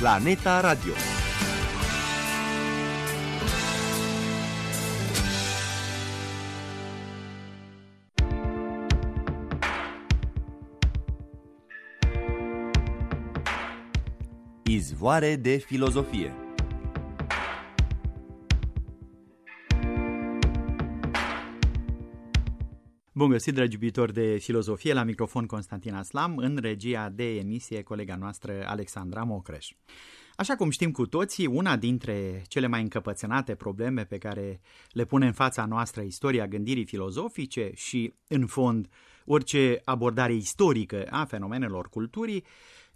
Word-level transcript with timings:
Planeta 0.00 0.62
Radio. 0.62 0.94
Izvoare 14.64 15.36
de 15.36 15.58
filozofie 15.60 16.49
Bun 23.20 23.30
găsit, 23.30 23.54
dragi 23.54 23.72
iubitori 23.72 24.12
de 24.12 24.36
filozofie, 24.38 24.92
la 24.92 25.02
microfon 25.02 25.46
Constantin 25.46 25.94
Aslam, 25.94 26.36
în 26.36 26.58
regia 26.60 27.08
de 27.08 27.36
emisie 27.36 27.82
colega 27.82 28.16
noastră 28.16 28.64
Alexandra 28.66 29.22
Mocreș. 29.22 29.70
Așa 30.36 30.56
cum 30.56 30.70
știm 30.70 30.90
cu 30.90 31.06
toții, 31.06 31.46
una 31.46 31.76
dintre 31.76 32.42
cele 32.48 32.66
mai 32.66 32.80
încăpățânate 32.80 33.54
probleme 33.54 34.04
pe 34.04 34.18
care 34.18 34.60
le 34.90 35.04
pune 35.04 35.26
în 35.26 35.32
fața 35.32 35.64
noastră 35.64 36.02
istoria 36.02 36.46
gândirii 36.46 36.84
filozofice 36.84 37.70
și, 37.74 38.14
în 38.28 38.46
fond, 38.46 38.88
orice 39.24 39.80
abordare 39.84 40.34
istorică 40.34 41.06
a 41.10 41.24
fenomenelor 41.24 41.88
culturii, 41.88 42.44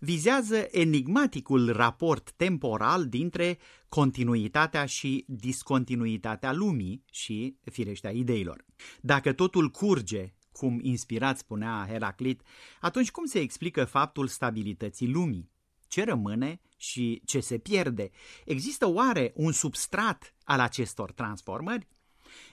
vizează 0.04 0.56
enigmaticul 0.70 1.72
raport 1.72 2.32
temporal 2.36 3.08
dintre 3.08 3.58
continuitatea 3.88 4.86
și 4.86 5.24
discontinuitatea 5.28 6.52
lumii 6.52 7.04
și, 7.10 7.56
firește, 7.70 8.06
a 8.06 8.10
ideilor. 8.10 8.64
Dacă 9.00 9.32
totul 9.32 9.70
curge, 9.70 10.34
cum 10.52 10.78
inspirat 10.82 11.38
spunea 11.38 11.86
Heraclit, 11.88 12.42
atunci 12.80 13.10
cum 13.10 13.24
se 13.24 13.38
explică 13.38 13.84
faptul 13.84 14.27
stabilității 14.27 15.08
lumii? 15.08 15.50
Ce 15.88 16.05
rămâne 16.05 16.60
și 16.77 17.22
ce 17.25 17.41
se 17.41 17.58
pierde? 17.58 18.10
Există 18.44 18.88
oare 18.88 19.32
un 19.34 19.52
substrat 19.52 20.34
al 20.44 20.60
acestor 20.60 21.12
transformări? 21.12 21.88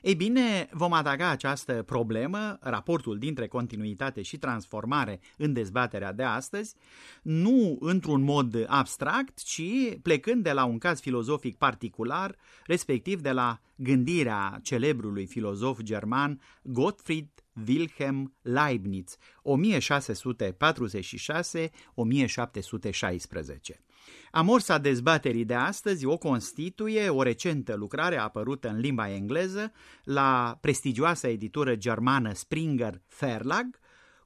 Ei 0.02 0.16
bine, 0.16 0.70
vom 0.72 0.94
ataca 0.94 1.30
această 1.30 1.84
problemă, 1.84 2.58
raportul 2.62 3.18
dintre 3.18 3.48
continuitate 3.48 4.22
și 4.22 4.38
transformare 4.38 5.20
în 5.38 5.54
dezbaterea 5.54 6.14
de 6.14 6.24
astăzi, 6.24 6.76
nu 7.22 7.78
într-un 7.80 8.22
mod 8.22 8.66
abstract, 8.68 9.44
ci 9.44 9.62
plecând 10.02 10.44
de 10.44 10.52
la 10.52 10.66
un 10.66 10.78
caz 10.78 11.00
filozofic 11.00 11.58
particular, 11.58 12.36
respectiv 12.66 13.22
de 13.22 13.32
la 13.32 13.60
gândirea 13.76 14.60
celebrului 14.64 15.26
filozof 15.26 15.82
german 15.82 16.42
Gottfried 16.62 17.28
Wilhelm 17.68 18.34
Leibniz, 18.42 19.18
1646-1716. 19.44 19.50
Amorsa 24.32 24.78
dezbaterii 24.78 25.46
de 25.46 25.54
astăzi 25.54 26.06
o 26.06 26.18
constituie 26.18 27.10
o 27.10 27.22
recentă 27.22 27.76
lucrare 27.76 28.18
apărută 28.18 28.70
în 28.70 28.80
limba 28.80 29.12
engleză 29.12 29.72
la 30.04 30.58
prestigioasa 30.62 31.28
editură 31.28 31.76
germană 31.76 32.34
Springer 32.34 33.02
Verlag, 33.20 33.80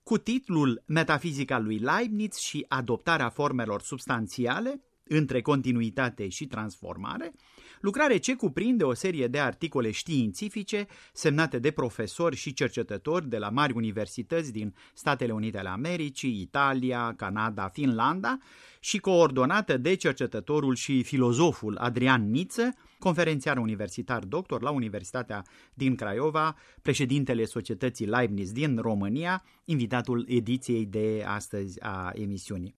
cu 0.03 0.17
titlul 0.17 0.83
Metafizica 0.85 1.59
lui 1.59 1.77
Leibniz 1.77 2.35
și 2.35 2.65
adoptarea 2.67 3.29
formelor 3.29 3.81
substanțiale 3.81 4.81
între 5.07 5.41
continuitate 5.41 6.27
și 6.27 6.45
transformare, 6.45 7.33
lucrare 7.81 8.17
ce 8.17 8.35
cuprinde 8.35 8.83
o 8.83 8.93
serie 8.93 9.27
de 9.27 9.39
articole 9.39 9.91
științifice 9.91 10.87
semnate 11.13 11.59
de 11.59 11.71
profesori 11.71 12.35
și 12.35 12.53
cercetători 12.53 13.29
de 13.29 13.37
la 13.37 13.49
mari 13.49 13.73
universități 13.73 14.51
din 14.51 14.75
Statele 14.93 15.31
Unite 15.31 15.57
ale 15.57 15.69
Americii, 15.69 16.41
Italia, 16.41 17.13
Canada, 17.17 17.67
Finlanda 17.67 18.37
și 18.79 18.99
coordonată 18.99 19.77
de 19.77 19.95
cercetătorul 19.95 20.75
și 20.75 21.03
filozoful 21.03 21.77
Adrian 21.77 22.29
Niță, 22.29 22.75
conferențiar 22.99 23.57
universitar 23.57 24.23
doctor 24.23 24.61
la 24.61 24.69
Universitatea 24.69 25.45
din 25.73 25.95
Craiova, 25.95 26.55
președintele 26.81 27.45
Societății 27.45 28.05
Leibniz 28.05 28.51
din 28.51 28.77
România, 28.77 29.43
invitatul 29.65 30.25
ediției 30.27 30.85
de 30.85 31.23
astăzi 31.27 31.81
a 31.81 32.11
emisiunii. 32.13 32.75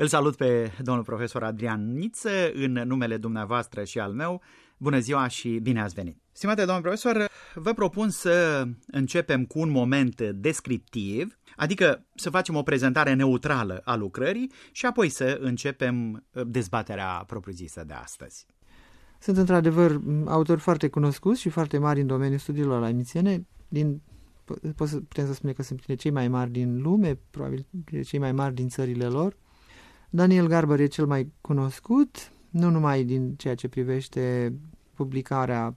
Îl 0.00 0.06
salut 0.06 0.36
pe 0.36 0.72
domnul 0.82 1.04
profesor 1.04 1.42
Adrian 1.42 1.92
Niță 1.92 2.52
în 2.52 2.72
numele 2.72 3.16
dumneavoastră 3.16 3.84
și 3.84 3.98
al 3.98 4.12
meu. 4.12 4.42
Bună 4.76 4.98
ziua 4.98 5.28
și 5.28 5.58
bine 5.58 5.80
ați 5.80 5.94
venit! 5.94 6.18
Stimate 6.32 6.64
domnul 6.64 6.82
profesor, 6.82 7.28
vă 7.54 7.72
propun 7.72 8.10
să 8.10 8.64
începem 8.86 9.44
cu 9.44 9.58
un 9.58 9.70
moment 9.70 10.22
descriptiv, 10.22 11.38
adică 11.56 12.06
să 12.14 12.30
facem 12.30 12.56
o 12.56 12.62
prezentare 12.62 13.14
neutrală 13.14 13.80
a 13.84 13.94
lucrării 13.94 14.52
și 14.72 14.86
apoi 14.86 15.08
să 15.08 15.38
începem 15.40 16.24
dezbaterea 16.46 17.24
propriu-zisă 17.26 17.84
de 17.86 17.94
astăzi. 17.94 18.46
Sunt 19.18 19.36
într-adevăr 19.36 20.00
autori 20.26 20.60
foarte 20.60 20.88
cunoscuți 20.88 21.40
și 21.40 21.48
foarte 21.48 21.78
mari 21.78 22.00
în 22.00 22.06
domeniul 22.06 22.38
studiilor 22.38 22.80
la 22.80 22.88
emițiene, 22.88 23.46
din 23.68 24.02
putem 24.76 25.26
să 25.26 25.32
spunem 25.32 25.54
că 25.54 25.62
sunt 25.62 25.96
cei 25.96 26.10
mai 26.10 26.28
mari 26.28 26.50
din 26.50 26.82
lume, 26.82 27.18
probabil 27.30 27.66
cei 28.04 28.18
mai 28.18 28.32
mari 28.32 28.54
din 28.54 28.68
țările 28.68 29.06
lor. 29.06 29.36
Daniel 30.10 30.46
Garber 30.46 30.80
e 30.80 30.86
cel 30.86 31.06
mai 31.06 31.32
cunoscut, 31.40 32.32
nu 32.50 32.70
numai 32.70 33.04
din 33.04 33.34
ceea 33.34 33.54
ce 33.54 33.68
privește 33.68 34.52
publicarea 34.94 35.76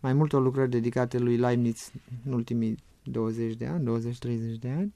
mai 0.00 0.12
multor 0.12 0.42
lucrări 0.42 0.70
dedicate 0.70 1.18
lui 1.18 1.36
Leibniz 1.36 1.92
în 2.26 2.32
ultimii 2.32 2.78
20 3.02 3.54
de 3.54 3.66
ani, 3.66 4.00
20-30 4.56 4.58
de 4.60 4.68
ani, 4.68 4.94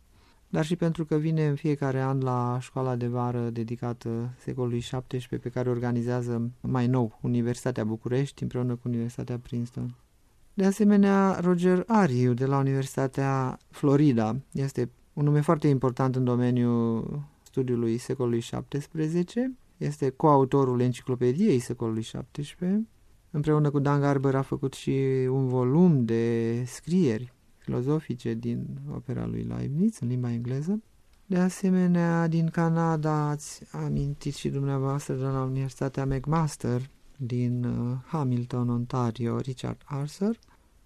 dar 0.49 0.65
și 0.65 0.77
pentru 0.77 1.05
că 1.05 1.17
vine 1.17 1.47
în 1.47 1.55
fiecare 1.55 2.01
an 2.01 2.21
la 2.21 2.59
școala 2.61 2.97
de 2.97 3.07
vară 3.07 3.51
dedicată 3.51 4.35
secolului 4.39 4.81
XVII 4.81 5.39
pe 5.39 5.49
care 5.49 5.71
organizează 5.71 6.51
mai 6.61 6.87
nou 6.87 7.19
Universitatea 7.23 7.85
București 7.85 8.43
împreună 8.43 8.75
cu 8.75 8.89
Universitatea 8.89 9.39
Princeton. 9.39 9.95
De 10.55 10.65
asemenea, 10.65 11.39
Roger 11.41 11.85
Ariu 11.87 12.35
de 12.35 12.47
la 12.47 12.59
Universitatea 12.59 13.59
Florida 13.71 14.37
este 14.53 14.91
un 15.13 15.25
nume 15.25 15.41
foarte 15.41 15.69
important 15.69 16.17
în 16.17 16.25
domeniul 16.25 17.23
studiului 17.53 17.99
secolului 17.99 18.45
XVII, 18.69 19.57
este 19.77 20.11
coautorul 20.11 20.81
enciclopediei 20.81 21.59
secolului 21.59 22.07
XVII. 22.33 22.89
Împreună 23.31 23.71
cu 23.71 23.79
Dan 23.79 24.01
Garber 24.01 24.35
a 24.35 24.43
făcut 24.43 24.73
și 24.73 24.91
un 25.31 25.49
volum 25.49 26.05
de 26.05 26.65
scrieri 26.67 27.33
filozofice 27.59 28.35
din 28.35 28.67
opera 28.95 29.27
lui 29.27 29.43
Leibniz 29.43 29.99
în 30.01 30.09
limba 30.09 30.33
engleză. 30.33 30.83
De 31.27 31.39
asemenea, 31.39 32.29
din 32.29 32.49
Canada 32.49 33.29
ați 33.29 33.63
amintit 33.71 34.35
și 34.35 34.49
dumneavoastră 34.49 35.15
de 35.15 35.25
la 35.25 35.43
Universitatea 35.43 36.07
McMaster 36.07 36.91
din 37.17 37.65
uh, 37.65 37.97
Hamilton, 38.07 38.69
Ontario, 38.69 39.39
Richard 39.39 39.81
Arthur. 39.85 40.39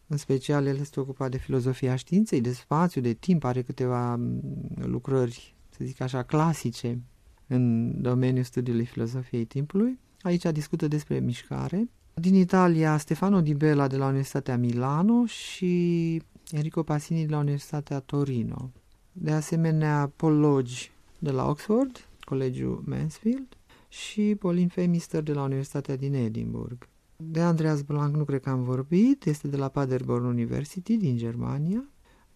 În 0.06 0.16
special, 0.16 0.66
el 0.66 0.76
este 0.76 1.00
ocupat 1.00 1.30
de 1.30 1.36
filozofia 1.36 1.96
științei, 1.96 2.40
de 2.40 2.52
spațiu, 2.52 3.00
de 3.00 3.12
timp, 3.12 3.44
are 3.44 3.62
câteva 3.62 4.16
mm, 4.16 4.40
lucrări 4.76 5.55
să 5.76 5.84
zic 5.84 6.00
așa, 6.00 6.22
clasice 6.22 7.00
în 7.46 7.92
domeniul 8.02 8.44
studiului 8.44 8.84
filozofiei 8.84 9.44
timpului. 9.44 9.98
Aici 10.20 10.42
discută 10.42 10.88
despre 10.88 11.18
mișcare. 11.18 11.88
Din 12.14 12.34
Italia, 12.34 12.96
Stefano 12.96 13.40
Di 13.40 13.54
Bella 13.54 13.86
de 13.86 13.96
la 13.96 14.04
Universitatea 14.04 14.56
Milano 14.56 15.26
și 15.26 16.22
Enrico 16.50 16.82
Pasini 16.82 17.26
de 17.26 17.30
la 17.30 17.38
Universitatea 17.38 18.00
Torino. 18.00 18.70
De 19.12 19.30
asemenea, 19.30 20.12
Paul 20.16 20.38
Lodge 20.38 20.90
de 21.18 21.30
la 21.30 21.48
Oxford, 21.48 22.08
Colegiul 22.20 22.82
Mansfield 22.86 23.56
și 23.88 24.34
Pauline 24.38 24.68
Femister 24.68 25.22
de 25.22 25.32
la 25.32 25.42
Universitatea 25.42 25.96
din 25.96 26.14
Edinburgh. 26.14 26.86
De 27.16 27.40
Andreas 27.40 27.82
Blanc 27.82 28.16
nu 28.16 28.24
cred 28.24 28.40
că 28.40 28.50
am 28.50 28.62
vorbit, 28.62 29.24
este 29.24 29.48
de 29.48 29.56
la 29.56 29.68
Paderborn 29.68 30.24
University 30.24 30.96
din 30.96 31.16
Germania. 31.16 31.84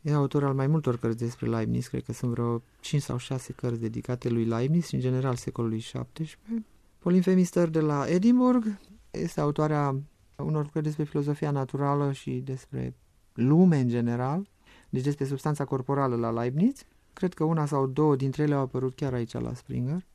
E 0.02 0.12
autor 0.12 0.44
al 0.44 0.54
mai 0.54 0.66
multor 0.66 0.98
cărți 0.98 1.18
despre 1.18 1.46
Leibniz, 1.46 1.86
cred 1.86 2.02
că 2.02 2.12
sunt 2.12 2.30
vreo 2.30 2.62
5 2.80 3.02
sau 3.02 3.16
6 3.16 3.52
cărți 3.52 3.80
dedicate 3.80 4.28
lui 4.28 4.44
Leibniz 4.44 4.86
și 4.86 4.94
în 4.94 5.00
general 5.00 5.34
secolului 5.34 5.78
XVII. 5.78 6.36
Pauline 6.98 7.22
Femister 7.22 7.68
de 7.68 7.80
la 7.80 8.04
Edinburgh 8.08 8.66
este 9.10 9.40
autoarea 9.40 10.00
unor 10.36 10.62
lucrări 10.62 10.84
despre 10.84 11.04
filozofia 11.04 11.50
naturală 11.50 12.12
și 12.12 12.30
despre 12.30 12.94
lume 13.32 13.78
în 13.78 13.88
general, 13.88 14.48
deci 14.88 15.04
despre 15.04 15.24
substanța 15.24 15.64
corporală 15.64 16.16
la 16.16 16.30
Leibniz. 16.30 16.84
Cred 17.12 17.34
că 17.34 17.44
una 17.44 17.66
sau 17.66 17.86
două 17.86 18.16
dintre 18.16 18.42
ele 18.42 18.54
au 18.54 18.60
apărut 18.60 18.94
chiar 18.94 19.12
aici 19.12 19.32
la 19.32 19.54
Springer. 19.54 20.06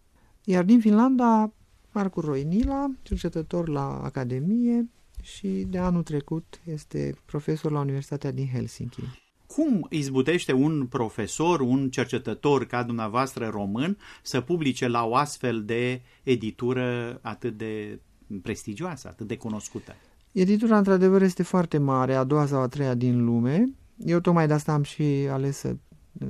Iar 0.43 0.63
din 0.63 0.79
Finlanda, 0.79 1.53
Marcu 1.91 2.19
Roinila, 2.19 2.91
cercetător 3.01 3.67
la 3.67 4.03
Academie 4.03 4.89
și 5.21 5.65
de 5.69 5.77
anul 5.77 6.03
trecut 6.03 6.61
este 6.63 7.15
profesor 7.25 7.71
la 7.71 7.79
Universitatea 7.79 8.31
din 8.31 8.47
Helsinki. 8.47 9.25
Cum 9.47 9.88
izbutește 9.89 10.53
un 10.53 10.86
profesor, 10.86 11.59
un 11.59 11.89
cercetător 11.89 12.65
ca 12.65 12.83
dumneavoastră 12.83 13.47
român 13.47 13.97
să 14.21 14.42
publice 14.42 14.88
la 14.88 15.06
o 15.06 15.15
astfel 15.15 15.63
de 15.63 16.01
editură 16.24 17.19
atât 17.21 17.57
de 17.57 18.00
prestigioasă, 18.42 19.07
atât 19.07 19.27
de 19.27 19.38
cunoscută? 19.38 19.95
Editura, 20.31 20.77
într-adevăr, 20.77 21.21
este 21.21 21.44
foarte 21.44 21.77
mare, 21.77 22.15
a 22.15 22.24
doua 22.24 22.45
sau 22.45 22.62
a 22.62 22.68
treia 22.68 22.94
din 22.94 23.25
lume. 23.25 23.65
Eu 23.97 24.19
tocmai 24.19 24.47
de 24.47 24.53
asta 24.53 24.74
am 24.74 24.83
și 24.83 25.03
ales 25.30 25.57
să 25.57 25.75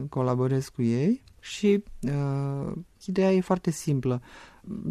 colaborez 0.09 0.67
cu 0.67 0.81
ei 0.81 1.23
și 1.39 1.83
uh, 2.01 2.71
ideea 3.05 3.31
e 3.31 3.41
foarte 3.41 3.71
simplă. 3.71 4.21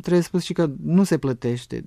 Trebuie 0.01 0.23
spus 0.23 0.43
și 0.43 0.53
că 0.53 0.71
nu 0.83 1.05
se 1.05 1.19
plătește 1.19 1.85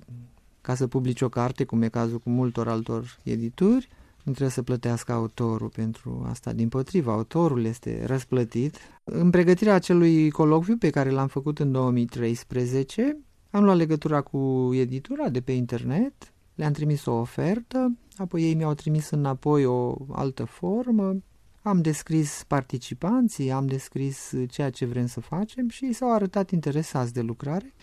ca 0.60 0.74
să 0.74 0.86
publici 0.86 1.20
o 1.20 1.28
carte, 1.28 1.64
cum 1.64 1.82
e 1.82 1.88
cazul 1.88 2.18
cu 2.18 2.30
multor 2.30 2.68
altor 2.68 3.18
edituri, 3.22 3.88
nu 4.28 4.34
trebuie 4.34 4.54
să 4.54 4.62
plătească 4.62 5.12
autorul 5.12 5.68
pentru 5.68 6.26
asta. 6.28 6.52
Din 6.52 6.68
potriva, 6.68 7.12
autorul 7.12 7.64
este 7.64 8.04
răsplătit. 8.06 8.76
În 9.04 9.30
pregătirea 9.30 9.74
acelui 9.74 10.30
colocviu 10.30 10.76
pe 10.76 10.90
care 10.90 11.10
l-am 11.10 11.26
făcut 11.26 11.58
în 11.58 11.72
2013, 11.72 13.18
am 13.50 13.64
luat 13.64 13.76
legătura 13.76 14.20
cu 14.20 14.70
editura 14.72 15.28
de 15.28 15.40
pe 15.40 15.52
internet, 15.52 16.32
le-am 16.54 16.72
trimis 16.72 17.04
o 17.04 17.12
ofertă, 17.12 17.96
apoi 18.16 18.42
ei 18.42 18.54
mi-au 18.54 18.74
trimis 18.74 19.10
înapoi 19.10 19.64
o 19.64 19.94
altă 20.12 20.44
formă, 20.44 21.16
am 21.62 21.80
descris 21.80 22.44
participanții, 22.46 23.50
am 23.50 23.66
descris 23.66 24.32
ceea 24.48 24.70
ce 24.70 24.84
vrem 24.84 25.06
să 25.06 25.20
facem 25.20 25.68
și 25.68 25.92
s-au 25.92 26.12
arătat 26.12 26.50
interesați 26.50 27.12
de 27.12 27.20
lucrare. 27.20 27.74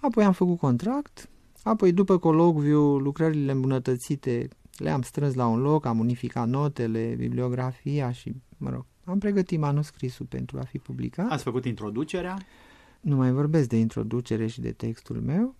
Apoi 0.00 0.24
am 0.24 0.32
făcut 0.32 0.58
contract, 0.58 1.28
apoi 1.62 1.92
după 1.92 2.18
colocviu 2.18 2.98
lucrările 2.98 3.52
îmbunătățite 3.52 4.48
le-am 4.76 5.02
strâns 5.02 5.34
la 5.34 5.46
un 5.46 5.60
loc, 5.60 5.86
am 5.86 5.98
unificat 5.98 6.48
notele, 6.48 7.14
bibliografia 7.18 8.12
și, 8.12 8.32
mă 8.56 8.70
rog, 8.70 8.84
am 9.04 9.18
pregătit 9.18 9.58
manuscrisul 9.58 10.26
pentru 10.26 10.58
a 10.58 10.64
fi 10.64 10.78
publicat. 10.78 11.30
Ați 11.30 11.42
făcut 11.42 11.64
introducerea? 11.64 12.38
Nu 13.00 13.16
mai 13.16 13.30
vorbesc 13.30 13.68
de 13.68 13.76
introducere 13.76 14.46
și 14.46 14.60
de 14.60 14.72
textul 14.72 15.20
meu 15.20 15.54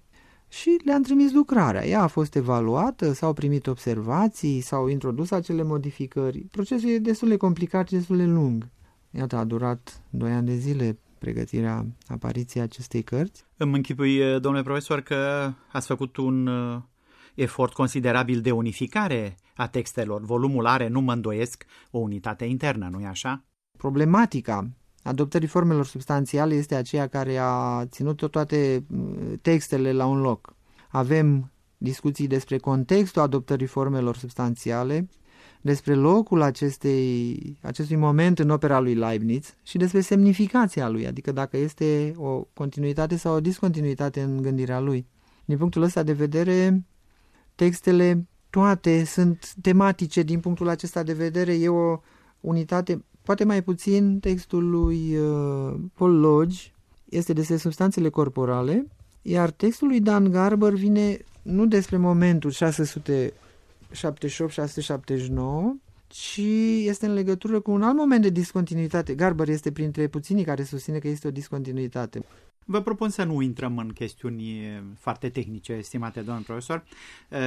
și 0.49 0.81
le-am 0.85 1.03
trimis 1.03 1.33
lucrarea. 1.33 1.87
Ea 1.87 2.03
a 2.03 2.07
fost 2.07 2.35
evaluată, 2.35 3.13
s-au 3.13 3.33
primit 3.33 3.67
observații, 3.67 4.61
s-au 4.61 4.89
introdus 4.89 5.31
acele 5.31 5.63
modificări. 5.63 6.39
Procesul 6.39 6.89
e 6.89 6.99
destul 6.99 7.29
de 7.29 7.37
complicat 7.37 7.89
și 7.89 7.95
destul 7.95 8.17
de 8.17 8.25
lung. 8.25 8.69
Iată, 9.11 9.37
a 9.37 9.45
durat 9.45 10.03
2 10.11 10.33
ani 10.33 10.47
de 10.47 10.55
zile 10.55 10.99
pregătirea 11.19 11.87
apariției 12.07 12.63
acestei 12.63 13.03
cărți. 13.03 13.45
Îmi 13.57 13.75
închipui, 13.75 14.41
domnule 14.41 14.65
profesor, 14.65 15.01
că 15.01 15.53
ați 15.73 15.87
făcut 15.87 16.17
un 16.17 16.47
uh, 16.47 16.81
efort 17.35 17.73
considerabil 17.73 18.41
de 18.41 18.51
unificare 18.51 19.37
a 19.57 19.67
textelor. 19.67 20.21
Volumul 20.21 20.67
are, 20.67 20.89
nu 20.89 21.01
mă 21.01 21.13
îndoiesc, 21.13 21.65
o 21.91 21.99
unitate 21.99 22.45
internă, 22.45 22.89
nu-i 22.93 23.05
așa? 23.05 23.45
Problematica 23.79 24.69
adoptării 25.03 25.49
formelor 25.49 25.87
substanțiale 25.87 26.55
este 26.55 26.75
aceea 26.75 27.07
care 27.07 27.37
a 27.37 27.85
ținut 27.87 28.31
toate 28.31 28.85
mm, 28.89 29.39
textele 29.43 29.93
la 29.93 30.07
un 30.07 30.21
loc. 30.21 30.57
Avem 30.89 31.53
discuții 31.79 32.27
despre 32.27 32.59
contextul 32.59 33.23
adoptării 33.23 33.67
formelor 33.67 34.17
substanțiale, 34.17 35.09
despre 35.61 35.95
locul 35.95 36.43
acestei, 36.43 37.59
acestui 37.63 37.97
moment 37.97 38.39
în 38.39 38.51
opera 38.51 38.81
lui 38.81 38.95
Leibniz 38.95 39.55
și 39.63 39.77
despre 39.77 40.01
semnificația 40.01 40.89
lui, 40.89 41.07
adică 41.07 41.33
dacă 41.33 41.57
este 41.57 42.13
o 42.17 42.41
continuitate 42.55 43.17
sau 43.17 43.35
o 43.35 43.41
discontinuitate 43.41 44.21
în 44.21 44.43
gândirea 44.43 44.81
lui. 44.81 45.07
Din 45.45 45.57
punctul 45.57 45.83
ăsta 45.83 46.03
de 46.03 46.13
vedere, 46.13 46.85
textele 47.55 48.27
toate 48.51 49.05
sunt 49.05 49.55
tematice 49.63 50.23
din 50.23 50.41
punctul 50.41 50.69
acesta 50.69 51.03
de 51.03 51.13
vedere, 51.13 51.55
e 51.55 51.69
o 51.69 52.01
unitate 52.41 53.05
Poate 53.25 53.45
mai 53.45 53.63
puțin 53.63 54.21
textul 54.21 54.71
lui 54.71 55.17
uh, 55.17 55.75
Paul 55.95 56.21
Lodge 56.21 56.61
este 57.05 57.33
despre 57.33 57.57
substanțele 57.57 58.09
corporale, 58.09 58.87
iar 59.23 59.51
textul 59.51 59.89
lui 59.89 60.01
Dan 60.01 60.31
Garber 60.31 60.73
vine 60.73 61.19
nu 61.43 61.67
despre 61.67 61.97
momentul 61.97 62.53
678-679, 62.53 62.57
ci 66.07 66.41
este 66.85 67.07
în 67.07 67.15
legătură 67.15 67.61
cu 67.61 67.71
un 67.71 67.83
alt 67.83 67.97
moment 67.97 68.23
de 68.23 68.29
discontinuitate. 68.29 69.15
Garber 69.15 69.49
este 69.49 69.73
printre 69.73 70.07
puținii 70.07 70.45
care 70.45 70.63
susține 70.63 70.99
că 70.99 71.09
este 71.09 71.29
o 71.29 71.31
discontinuitate. 71.31 72.25
Vă 72.65 72.81
propun 72.81 73.09
să 73.09 73.25
nu 73.25 73.41
intrăm 73.41 73.79
în 73.79 73.89
chestiuni 73.89 74.53
foarte 74.99 75.29
tehnice, 75.29 75.73
estimate 75.73 76.21
domnul 76.21 76.43
profesor. 76.43 76.85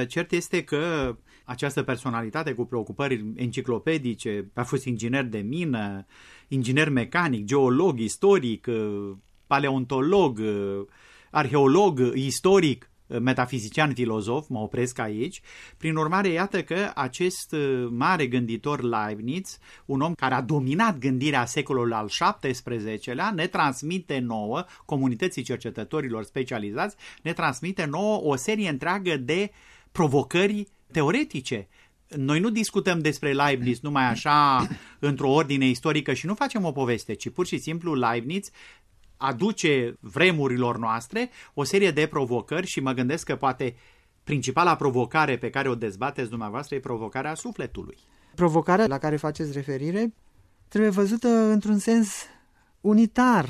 Cert 0.08 0.32
este 0.32 0.64
că 0.64 1.16
această 1.44 1.82
personalitate 1.82 2.52
cu 2.52 2.64
preocupări 2.64 3.24
enciclopedice, 3.34 4.50
a 4.54 4.62
fost 4.62 4.84
inginer 4.84 5.24
de 5.24 5.38
mină, 5.38 6.06
inginer 6.48 6.88
mecanic, 6.88 7.44
geolog, 7.44 7.98
istoric, 7.98 8.66
paleontolog, 9.46 10.40
arheolog, 11.30 12.00
istoric, 12.14 12.90
metafizician 13.08 13.94
filozof, 13.94 14.48
mă 14.48 14.58
opresc 14.58 14.98
aici. 14.98 15.40
Prin 15.76 15.96
urmare, 15.96 16.28
iată 16.28 16.62
că 16.62 16.90
acest 16.94 17.52
uh, 17.52 17.86
mare 17.90 18.26
gânditor 18.26 18.82
Leibniz, 18.82 19.58
un 19.84 20.00
om 20.00 20.14
care 20.14 20.34
a 20.34 20.40
dominat 20.40 20.98
gândirea 20.98 21.44
secolului 21.44 21.92
al 21.92 22.08
XVII-lea, 22.08 23.30
ne 23.34 23.46
transmite 23.46 24.18
nouă, 24.18 24.64
comunității 24.84 25.42
cercetătorilor 25.42 26.22
specializați, 26.24 26.96
ne 27.22 27.32
transmite 27.32 27.84
nouă 27.84 28.20
o 28.22 28.36
serie 28.36 28.68
întreagă 28.68 29.16
de 29.16 29.50
provocări 29.92 30.68
teoretice. 30.92 31.68
Noi 32.16 32.40
nu 32.40 32.50
discutăm 32.50 32.98
despre 32.98 33.32
Leibniz 33.32 33.80
numai 33.80 34.04
așa 34.04 34.68
într-o 34.98 35.30
ordine 35.30 35.68
istorică 35.68 36.12
și 36.12 36.26
nu 36.26 36.34
facem 36.34 36.64
o 36.64 36.72
poveste, 36.72 37.14
ci 37.14 37.30
pur 37.30 37.46
și 37.46 37.58
simplu 37.58 37.94
Leibniz 37.94 38.50
aduce 39.18 39.96
vremurilor 40.00 40.78
noastre 40.78 41.30
o 41.54 41.64
serie 41.64 41.90
de 41.90 42.06
provocări 42.06 42.66
și 42.66 42.80
mă 42.80 42.92
gândesc 42.92 43.24
că 43.24 43.36
poate 43.36 43.76
principala 44.24 44.76
provocare 44.76 45.38
pe 45.38 45.50
care 45.50 45.68
o 45.68 45.74
dezbateți 45.74 46.28
dumneavoastră 46.28 46.76
e 46.76 46.80
provocarea 46.80 47.34
sufletului. 47.34 47.98
Provocarea 48.34 48.86
la 48.86 48.98
care 48.98 49.16
faceți 49.16 49.52
referire 49.52 50.14
trebuie 50.68 50.90
văzută 50.90 51.28
într-un 51.28 51.78
sens 51.78 52.22
unitar, 52.80 53.46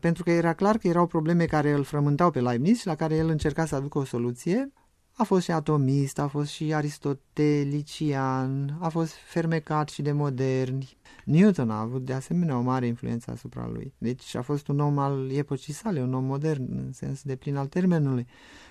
pentru 0.00 0.22
că 0.22 0.30
era 0.30 0.52
clar 0.52 0.78
că 0.78 0.88
erau 0.88 1.06
probleme 1.06 1.44
care 1.44 1.72
îl 1.72 1.84
frământau 1.84 2.30
pe 2.30 2.40
Leibniz 2.40 2.80
și 2.80 2.86
la 2.86 2.94
care 2.94 3.14
el 3.14 3.28
încerca 3.28 3.64
să 3.64 3.74
aducă 3.74 3.98
o 3.98 4.04
soluție. 4.04 4.72
A 5.14 5.24
fost 5.24 5.44
și 5.44 5.50
atomist, 5.50 6.18
a 6.18 6.28
fost 6.28 6.50
și 6.50 6.74
aristotelician, 6.74 8.76
a 8.80 8.88
fost 8.88 9.12
fermecat 9.12 9.88
și 9.88 10.02
de 10.02 10.12
moderni, 10.12 10.96
Newton 11.24 11.70
a 11.70 11.80
avut 11.80 12.04
de 12.04 12.12
asemenea 12.12 12.58
o 12.58 12.60
mare 12.60 12.86
influență 12.86 13.30
asupra 13.30 13.68
lui. 13.72 13.94
Deci 13.98 14.34
a 14.34 14.42
fost 14.42 14.68
un 14.68 14.78
om 14.78 14.98
al 14.98 15.30
epocii 15.30 15.72
sale, 15.72 16.02
un 16.02 16.14
om 16.14 16.24
modern, 16.24 16.76
în 16.76 16.92
sens 16.92 17.22
de 17.22 17.36
plin 17.36 17.56
al 17.56 17.66
termenului. 17.66 18.26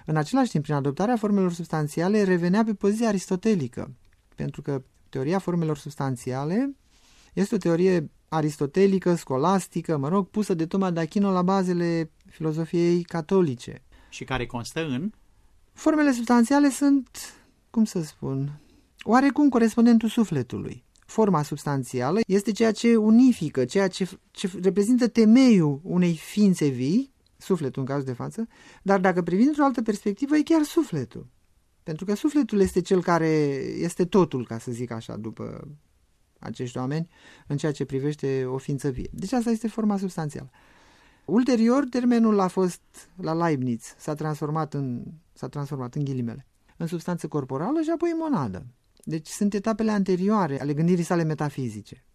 În 0.05 0.15
același 0.15 0.51
timp, 0.51 0.63
prin 0.63 0.75
adoptarea 0.75 1.17
formelor 1.17 1.53
substanțiale, 1.53 2.23
revenea 2.23 2.63
pe 2.63 2.73
poziția 2.73 3.07
aristotelică, 3.07 3.91
pentru 4.35 4.61
că 4.61 4.83
teoria 5.09 5.39
formelor 5.39 5.77
substanțiale 5.77 6.75
este 7.33 7.55
o 7.55 7.57
teorie 7.57 8.09
aristotelică, 8.27 9.15
scolastică, 9.15 9.97
mă 9.97 10.07
rog, 10.07 10.29
pusă 10.29 10.53
de 10.53 10.65
Toma 10.65 10.91
de 10.91 10.99
Achino 10.99 11.31
la 11.31 11.41
bazele 11.41 12.11
filozofiei 12.25 13.03
catolice. 13.03 13.81
Și 14.09 14.23
care 14.23 14.45
constă 14.45 14.85
în? 14.85 15.11
Formele 15.73 16.11
substanțiale 16.11 16.69
sunt, 16.69 17.09
cum 17.69 17.85
să 17.85 18.01
spun, 18.01 18.59
oarecum 19.03 19.49
corespondentul 19.49 20.09
sufletului 20.09 20.83
forma 21.11 21.43
substanțială 21.43 22.19
este 22.27 22.51
ceea 22.51 22.71
ce 22.71 22.95
unifică, 22.95 23.65
ceea 23.65 23.87
ce, 23.87 24.09
ce 24.31 24.49
reprezintă 24.61 25.07
temeiul 25.07 25.79
unei 25.83 26.15
ființe 26.15 26.67
vii, 26.67 27.13
sufletul 27.37 27.81
în 27.81 27.87
cazul 27.87 28.05
de 28.05 28.13
față, 28.13 28.47
dar 28.81 28.99
dacă 28.99 29.21
privim 29.21 29.47
într-o 29.47 29.63
altă 29.63 29.81
perspectivă, 29.81 30.35
e 30.35 30.41
chiar 30.41 30.63
sufletul. 30.63 31.27
Pentru 31.83 32.05
că 32.05 32.15
sufletul 32.15 32.59
este 32.59 32.81
cel 32.81 33.01
care 33.01 33.27
este 33.77 34.05
totul, 34.05 34.45
ca 34.45 34.57
să 34.57 34.71
zic 34.71 34.91
așa, 34.91 35.15
după 35.15 35.67
acești 36.39 36.77
oameni, 36.77 37.07
în 37.47 37.57
ceea 37.57 37.71
ce 37.71 37.85
privește 37.85 38.45
o 38.45 38.57
ființă 38.57 38.89
vie. 38.89 39.09
Deci 39.11 39.31
asta 39.31 39.49
este 39.49 39.67
forma 39.67 39.97
substanțială. 39.97 40.49
Ulterior, 41.25 41.85
termenul 41.89 42.39
a 42.39 42.47
fost 42.47 42.81
la 43.15 43.33
Leibniz, 43.33 43.93
s-a 43.97 44.13
transformat 44.13 44.73
în, 44.73 45.03
s-a 45.41 45.47
transformat 45.47 45.95
în 45.95 46.03
ghilimele, 46.03 46.47
în 46.77 46.87
substanță 46.87 47.27
corporală 47.27 47.81
și 47.81 47.89
apoi 47.89 48.09
în 48.11 48.17
monadă. 48.17 48.65
Deci 49.03 49.27
sunt 49.27 49.53
etapele 49.53 49.91
anterioare 49.91 50.61
ale 50.61 50.73
gândirii 50.73 51.03
sale 51.03 51.23
metafizice. 51.23 52.05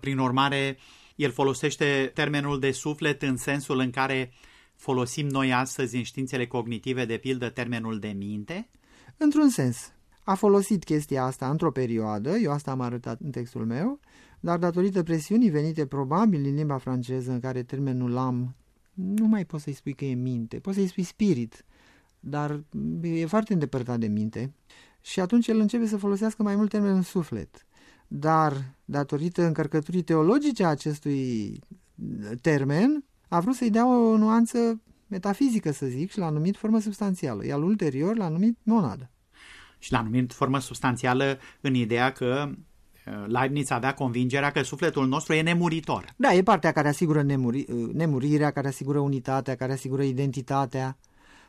Prin 0.00 0.18
urmare, 0.18 0.76
el 1.16 1.30
folosește 1.30 2.10
termenul 2.14 2.60
de 2.60 2.70
suflet 2.70 3.22
în 3.22 3.36
sensul 3.36 3.78
în 3.78 3.90
care 3.90 4.32
folosim 4.74 5.26
noi 5.26 5.52
astăzi 5.52 5.96
în 5.96 6.02
științele 6.02 6.46
cognitive, 6.46 7.04
de 7.04 7.16
pildă, 7.16 7.48
termenul 7.48 7.98
de 7.98 8.08
minte? 8.08 8.68
Într-un 9.16 9.48
sens. 9.48 9.92
A 10.24 10.34
folosit 10.34 10.84
chestia 10.84 11.24
asta 11.24 11.50
într-o 11.50 11.70
perioadă, 11.70 12.30
eu 12.30 12.52
asta 12.52 12.70
am 12.70 12.80
arătat 12.80 13.20
în 13.20 13.30
textul 13.30 13.66
meu, 13.66 14.00
dar 14.40 14.58
datorită 14.58 15.02
presiunii 15.02 15.50
venite 15.50 15.86
probabil 15.86 16.42
din 16.42 16.54
limba 16.54 16.78
franceză 16.78 17.30
în 17.30 17.40
care 17.40 17.62
termenul 17.62 18.16
am 18.16 18.54
nu 18.94 19.26
mai 19.26 19.44
poți 19.44 19.62
să-i 19.62 19.72
spui 19.72 19.92
că 19.92 20.04
e 20.04 20.14
minte, 20.14 20.58
poți 20.58 20.76
să-i 20.76 20.86
spui 20.86 21.02
spirit, 21.02 21.64
dar 22.26 22.64
e 23.02 23.26
foarte 23.26 23.52
îndepărtat 23.52 23.98
de 23.98 24.06
minte 24.06 24.52
și 25.00 25.20
atunci 25.20 25.46
el 25.46 25.58
începe 25.58 25.86
să 25.86 25.96
folosească 25.96 26.42
mai 26.42 26.56
mult 26.56 26.70
termenul 26.70 27.02
suflet. 27.02 27.66
Dar, 28.08 28.74
datorită 28.84 29.42
încărcăturii 29.42 30.02
teologice 30.02 30.64
a 30.64 30.68
acestui 30.68 31.60
termen, 32.40 33.04
a 33.28 33.40
vrut 33.40 33.54
să-i 33.54 33.70
dea 33.70 33.86
o 33.86 34.16
nuanță 34.16 34.80
metafizică, 35.06 35.70
să 35.70 35.86
zic, 35.86 36.10
și 36.10 36.18
l-a 36.18 36.30
numit 36.30 36.56
formă 36.56 36.78
substanțială, 36.78 37.46
iar 37.46 37.62
ulterior 37.62 38.16
l-a 38.16 38.28
numit 38.28 38.58
monadă. 38.62 39.10
Și 39.78 39.92
l-a 39.92 40.02
numit 40.02 40.32
formă 40.32 40.58
substanțială 40.58 41.38
în 41.60 41.74
ideea 41.74 42.12
că 42.12 42.50
Leibniz 43.26 43.70
avea 43.70 43.94
convingerea 43.94 44.50
că 44.50 44.62
sufletul 44.62 45.06
nostru 45.06 45.32
e 45.32 45.42
nemuritor. 45.42 46.14
Da, 46.16 46.34
e 46.34 46.42
partea 46.42 46.72
care 46.72 46.88
asigură 46.88 47.22
nemuri, 47.22 47.66
nemurirea, 47.92 48.50
care 48.50 48.68
asigură 48.68 48.98
unitatea, 48.98 49.54
care 49.54 49.72
asigură 49.72 50.02
identitatea. 50.02 50.98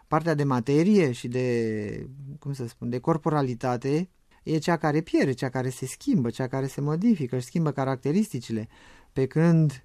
Partea 0.07 0.33
de 0.33 0.43
materie 0.43 1.11
și 1.11 1.27
de, 1.27 2.09
cum 2.39 2.53
să 2.53 2.67
spun, 2.67 2.89
de 2.89 2.99
corporalitate 2.99 4.09
e 4.43 4.57
cea 4.57 4.77
care 4.77 5.01
pierde, 5.01 5.31
cea 5.31 5.49
care 5.49 5.69
se 5.69 5.85
schimbă, 5.85 6.29
cea 6.29 6.47
care 6.47 6.67
se 6.67 6.81
modifică, 6.81 7.35
își 7.35 7.45
schimbă 7.45 7.71
caracteristicile. 7.71 8.67
Pe 9.13 9.25
când 9.25 9.83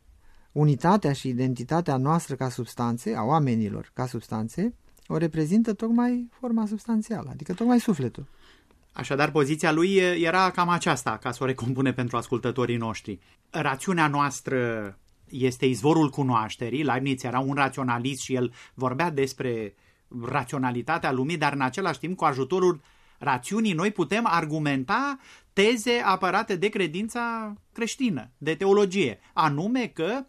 unitatea 0.53 1.13
și 1.13 1.29
identitatea 1.29 1.97
noastră 1.97 2.35
ca 2.35 2.49
substanțe, 2.49 3.15
a 3.15 3.23
oamenilor 3.23 3.91
ca 3.95 4.07
substanțe, 4.07 4.75
o 5.07 5.17
reprezintă 5.17 5.73
tocmai 5.73 6.29
forma 6.31 6.67
substanțială, 6.67 7.31
adică 7.33 7.55
tocmai 7.55 7.81
sufletul. 7.81 8.27
Așadar, 8.93 9.31
poziția 9.31 9.73
lui 9.73 9.97
era 10.23 10.51
cam 10.51 10.69
aceasta, 10.69 11.19
ca 11.23 11.31
să 11.31 11.43
o 11.43 11.47
recompune 11.47 11.93
pentru 11.93 12.17
ascultătorii 12.17 12.77
noștri. 12.77 13.19
Rațiunea 13.51 14.07
noastră 14.07 14.99
este 15.29 15.67
izvorul 15.67 16.11
cunoașterii. 16.11 16.83
Leibniz 16.83 17.25
era 17.25 17.39
un 17.39 17.55
raționalist 17.55 18.21
și 18.21 18.35
el 18.35 18.53
vorbea 18.75 19.11
despre 19.11 19.75
raționalitatea 20.23 21.13
lumii, 21.13 21.37
dar 21.37 21.53
în 21.53 21.61
același 21.61 21.99
timp, 21.99 22.17
cu 22.17 22.25
ajutorul 22.25 22.81
rațiunii, 23.19 23.73
noi 23.73 23.91
putem 23.91 24.27
argumenta 24.27 25.19
teze 25.53 26.03
apărate 26.05 26.57
de 26.57 26.69
credința 26.69 27.55
creștină, 27.73 28.31
de 28.39 28.55
teologie, 28.55 29.21
anume 29.33 29.87
că 29.87 30.27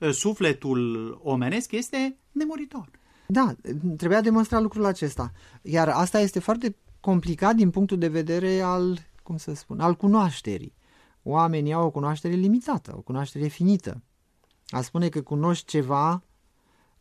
ă, 0.00 0.10
sufletul 0.10 1.10
omenesc 1.22 1.72
este 1.72 2.16
nemuritor. 2.32 2.90
Da, 3.26 3.54
trebuia 3.96 4.20
demonstrat 4.20 4.62
lucrul 4.62 4.84
acesta. 4.84 5.32
Iar 5.62 5.88
asta 5.88 6.20
este 6.20 6.38
foarte 6.38 6.76
complicat 7.00 7.54
din 7.54 7.70
punctul 7.70 7.98
de 7.98 8.08
vedere 8.08 8.60
al, 8.60 8.98
cum 9.22 9.36
să 9.36 9.54
spun, 9.54 9.80
al 9.80 9.94
cunoașterii. 9.94 10.74
Oamenii 11.22 11.72
au 11.72 11.86
o 11.86 11.90
cunoaștere 11.90 12.34
limitată, 12.34 12.94
o 12.96 13.00
cunoaștere 13.00 13.46
finită. 13.46 14.02
A 14.68 14.80
spune 14.80 15.08
că 15.08 15.22
cunoști 15.22 15.66
ceva 15.66 16.22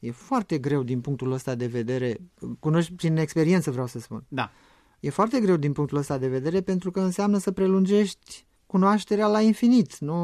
e 0.06 0.12
foarte 0.12 0.58
greu 0.58 0.84
din 0.84 1.02
punctul 1.02 1.32
ăsta 1.32 1.56
de 1.56 1.66
vedere, 1.66 2.18
cunoști 2.60 2.94
prin 2.94 3.18
experiență 3.18 3.72
vreau 3.72 3.88
să 3.88 4.00
spun. 4.00 4.26
Da. 4.28 4.52
E 5.00 5.10
foarte 5.10 5.40
greu 5.40 5.56
din 5.56 5.72
punctul 5.72 5.98
ăsta 5.98 6.18
de 6.18 6.28
vedere 6.28 6.62
pentru 6.62 6.92
că 6.92 7.00
înseamnă 7.00 7.38
să 7.38 7.52
prelungești 7.52 8.46
cunoașterea 8.66 9.28
la 9.28 9.42
infinit. 9.42 9.98
Nu, 9.98 10.16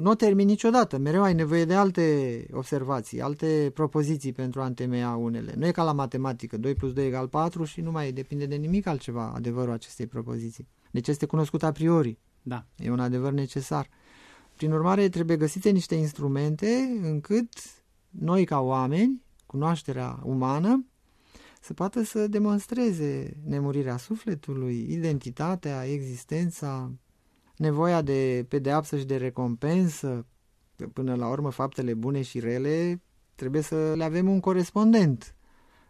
nu 0.00 0.10
o 0.10 0.14
termini 0.14 0.50
niciodată. 0.50 0.98
Mereu 0.98 1.22
ai 1.22 1.34
nevoie 1.34 1.64
de 1.64 1.74
alte 1.74 2.46
observații, 2.52 3.20
alte 3.20 3.70
propoziții 3.74 4.32
pentru 4.32 4.60
a 4.60 4.66
întemeia 4.66 5.16
unele. 5.16 5.54
Nu 5.56 5.66
e 5.66 5.70
ca 5.70 5.82
la 5.82 5.92
matematică, 5.92 6.58
2 6.58 6.74
plus 6.74 6.92
2 6.92 7.06
egal 7.06 7.28
4 7.28 7.64
și 7.64 7.80
nu 7.80 7.90
mai 7.90 8.12
depinde 8.12 8.46
de 8.46 8.54
nimic 8.54 8.86
altceva 8.86 9.32
adevărul 9.34 9.72
acestei 9.72 10.06
propoziții. 10.06 10.68
Deci 10.90 11.08
este 11.08 11.26
cunoscut 11.26 11.62
a 11.62 11.72
priori. 11.72 12.18
Da. 12.42 12.66
E 12.76 12.90
un 12.90 13.00
adevăr 13.00 13.32
necesar. 13.32 13.88
Prin 14.56 14.72
urmare, 14.72 15.08
trebuie 15.08 15.36
găsite 15.36 15.70
niște 15.70 15.94
instrumente 15.94 17.00
încât 17.02 17.48
noi 18.08 18.44
ca 18.44 18.60
oameni, 18.60 19.22
cunoașterea 19.46 20.18
umană, 20.22 20.86
să 21.60 21.74
poată 21.74 22.02
să 22.02 22.26
demonstreze 22.26 23.36
nemurirea 23.44 23.96
sufletului, 23.96 24.86
identitatea, 24.92 25.84
existența, 25.84 26.92
nevoia 27.56 28.02
de 28.02 28.46
pedeapsă 28.48 28.98
și 28.98 29.04
de 29.04 29.16
recompensă, 29.16 30.26
până 30.92 31.14
la 31.14 31.28
urmă 31.28 31.50
faptele 31.50 31.94
bune 31.94 32.22
și 32.22 32.40
rele, 32.40 33.02
trebuie 33.34 33.62
să 33.62 33.92
le 33.96 34.04
avem 34.04 34.28
un 34.28 34.40
corespondent 34.40 35.36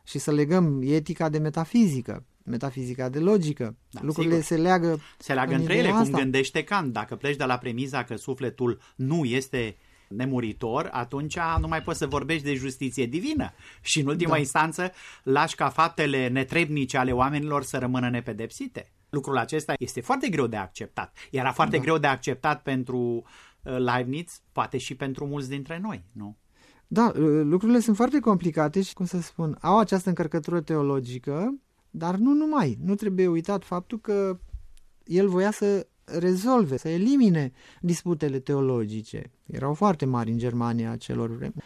și 0.04 0.18
să 0.18 0.30
legăm 0.30 0.82
etica 0.84 1.28
de 1.28 1.38
metafizică, 1.38 2.25
metafizica 2.44 3.08
de 3.08 3.18
logică. 3.18 3.76
Da, 3.90 4.00
Lucrurile 4.02 4.40
sigur. 4.40 4.46
se 4.56 4.62
leagă 4.62 4.98
Se 5.18 5.34
leagă 5.34 5.54
în 5.54 5.60
între 5.60 5.76
ele, 5.76 5.88
asta. 5.88 6.02
cum 6.02 6.12
gândește 6.12 6.64
Kant. 6.64 6.92
Dacă 6.92 7.16
pleci 7.16 7.36
de 7.36 7.44
la 7.44 7.58
premiza 7.58 8.04
că 8.04 8.16
sufletul 8.16 8.80
nu 8.96 9.25
este 9.25 9.76
nemuritor, 10.08 10.88
atunci 10.92 11.38
nu 11.60 11.68
mai 11.68 11.82
poți 11.82 11.98
să 11.98 12.06
vorbești 12.06 12.44
de 12.44 12.54
justiție 12.54 13.06
divină. 13.06 13.52
Și 13.80 14.00
în 14.00 14.06
ultima 14.06 14.30
da. 14.32 14.38
instanță 14.38 14.92
lași 15.22 15.54
ca 15.54 15.68
faptele 15.68 16.28
netrebnice 16.28 16.98
ale 16.98 17.12
oamenilor 17.12 17.62
să 17.62 17.78
rămână 17.78 18.10
nepedepsite. 18.10 18.92
Lucrul 19.10 19.38
acesta 19.38 19.75
este 19.78 20.00
foarte 20.00 20.28
greu 20.28 20.46
de 20.46 20.56
acceptat. 20.56 21.16
Era 21.30 21.52
foarte 21.52 21.76
da. 21.76 21.82
greu 21.82 21.98
de 21.98 22.06
acceptat 22.06 22.62
pentru 22.62 22.98
uh, 23.62 23.76
Leibniz, 23.78 24.40
poate 24.52 24.78
și 24.78 24.94
pentru 24.94 25.26
mulți 25.26 25.48
dintre 25.48 25.78
noi, 25.82 26.04
nu? 26.12 26.36
Da, 26.86 27.12
uh, 27.16 27.40
lucrurile 27.42 27.78
sunt 27.78 27.96
foarte 27.96 28.20
complicate 28.20 28.82
și, 28.82 28.94
cum 28.94 29.04
să 29.04 29.20
spun, 29.20 29.58
au 29.60 29.78
această 29.78 30.08
încărcătură 30.08 30.60
teologică, 30.60 31.60
dar 31.90 32.14
nu 32.14 32.32
numai. 32.32 32.78
Nu 32.84 32.94
trebuie 32.94 33.26
uitat 33.26 33.64
faptul 33.64 34.00
că 34.00 34.38
el 35.04 35.28
voia 35.28 35.50
să 35.50 35.86
rezolve, 36.06 36.76
să 36.76 36.88
elimine 36.88 37.52
disputele 37.80 38.38
teologice. 38.38 39.30
Erau 39.46 39.75
foarte 39.75 40.04
mari 40.04 40.30
în 40.30 40.38
Germania 40.38 40.96
celor 40.96 41.30
vreme. 41.30 41.62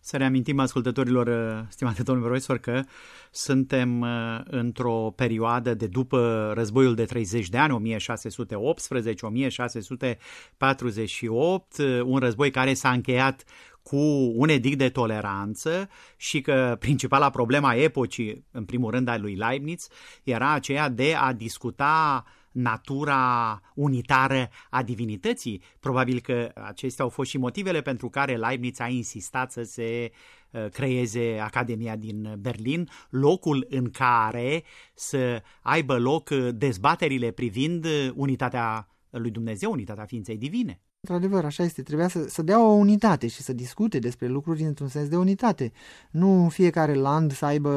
Să 0.00 0.16
reamintim 0.16 0.58
ascultătorilor, 0.58 1.26
uh, 1.26 1.64
stimate 1.68 2.02
domnul 2.02 2.24
profesor, 2.24 2.58
că 2.58 2.82
suntem 3.30 4.00
uh, 4.00 4.40
într-o 4.44 5.12
perioadă 5.16 5.74
de 5.74 5.86
după 5.86 6.52
războiul 6.54 6.94
de 6.94 7.04
30 7.04 7.48
de 7.48 7.58
ani, 7.58 7.98
1618-1648, 7.98 7.98
uh, 11.78 12.00
un 12.04 12.18
război 12.18 12.50
care 12.50 12.74
s-a 12.74 12.90
încheiat 12.90 13.44
cu 13.82 14.32
un 14.36 14.48
edict 14.48 14.78
de 14.78 14.88
toleranță 14.88 15.88
și 16.16 16.40
că 16.40 16.76
principala 16.78 17.30
problema 17.30 17.74
epocii, 17.74 18.44
în 18.50 18.64
primul 18.64 18.90
rând 18.90 19.08
a 19.08 19.16
lui 19.16 19.34
Leibniz, 19.34 19.88
era 20.22 20.52
aceea 20.52 20.88
de 20.88 21.14
a 21.14 21.32
discuta 21.32 22.24
natura 22.56 23.60
unitară 23.74 24.50
a 24.70 24.82
divinității. 24.82 25.62
Probabil 25.80 26.20
că 26.20 26.50
acestea 26.54 27.04
au 27.04 27.10
fost 27.10 27.30
și 27.30 27.38
motivele 27.38 27.80
pentru 27.80 28.08
care 28.08 28.36
Leibniz 28.36 28.80
a 28.80 28.88
insistat 28.88 29.52
să 29.52 29.62
se 29.62 30.10
uh, 30.50 30.66
creeze 30.68 31.38
Academia 31.42 31.96
din 31.96 32.34
Berlin, 32.38 32.88
locul 33.10 33.66
în 33.68 33.90
care 33.90 34.62
să 34.94 35.42
aibă 35.62 35.98
loc 35.98 36.30
dezbaterile 36.54 37.30
privind 37.30 37.86
unitatea 38.14 38.88
lui 39.10 39.30
Dumnezeu, 39.30 39.72
unitatea 39.72 40.04
ființei 40.04 40.36
divine. 40.36 40.80
Într-adevăr, 41.00 41.44
așa 41.44 41.62
este. 41.62 41.82
Trebuia 41.82 42.08
să, 42.08 42.28
să 42.28 42.42
dea 42.42 42.62
o 42.64 42.72
unitate 42.72 43.26
și 43.26 43.42
să 43.42 43.52
discute 43.52 43.98
despre 43.98 44.26
lucruri 44.26 44.62
într-un 44.62 44.88
sens 44.88 45.08
de 45.08 45.16
unitate. 45.16 45.72
Nu 46.10 46.48
fiecare 46.48 46.94
land 46.94 47.32
să 47.32 47.44
aibă 47.44 47.70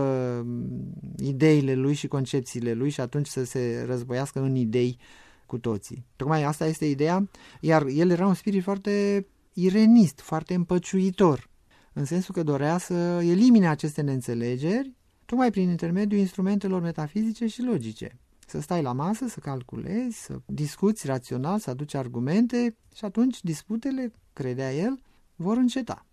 mm, 0.46 0.94
ideile 1.18 1.74
lui 1.74 1.94
și 1.94 2.08
concepțiile 2.08 2.74
lui 2.74 2.90
și 2.90 3.02
atunci 3.02 3.28
să 3.28 3.44
se 3.44 3.84
războiască 3.86 4.40
în 4.40 4.56
idei 4.56 4.98
cu 5.46 5.58
toții. 5.58 6.06
Tocmai 6.16 6.44
asta 6.44 6.66
este 6.66 6.86
ideea, 6.86 7.30
iar 7.60 7.86
el 7.86 8.10
era 8.10 8.28
un 8.28 8.34
spirit 8.34 8.64
foarte 8.64 9.26
irenist, 9.54 10.20
foarte 10.20 10.54
împăciuitor, 10.54 11.50
în 11.94 12.06
sensul 12.06 12.34
că 12.34 12.44
dorea 12.44 12.78
să 12.78 12.94
elimine 13.24 13.68
aceste 13.68 14.02
neînțelegeri 14.02 14.94
tocmai 15.26 15.52
prin 15.52 15.70
intermediul 15.70 16.20
instrumentelor 16.20 16.82
metafizice 16.82 17.48
și 17.48 17.62
logice 17.62 18.20
să 18.50 18.60
stai 18.62 18.82
la 18.82 18.94
masă, 18.94 19.28
să 19.28 19.40
calculezi, 19.40 20.24
să 20.24 20.40
discuți 20.46 21.08
rațional, 21.08 21.60
să 21.60 21.70
aduci 21.70 21.94
argumente 21.94 22.76
și 22.96 23.06
atunci 23.06 23.42
disputele, 23.42 24.12
credea 24.34 24.74
el, 24.74 25.00
vor 25.36 25.58
înceta. 25.58 26.06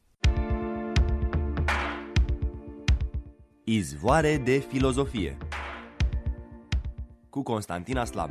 Izvoare 3.65 4.37
de 4.37 4.59
filozofie 4.59 5.37
cu 7.31 7.43
Constantin 7.43 7.97
Aslam 7.97 8.31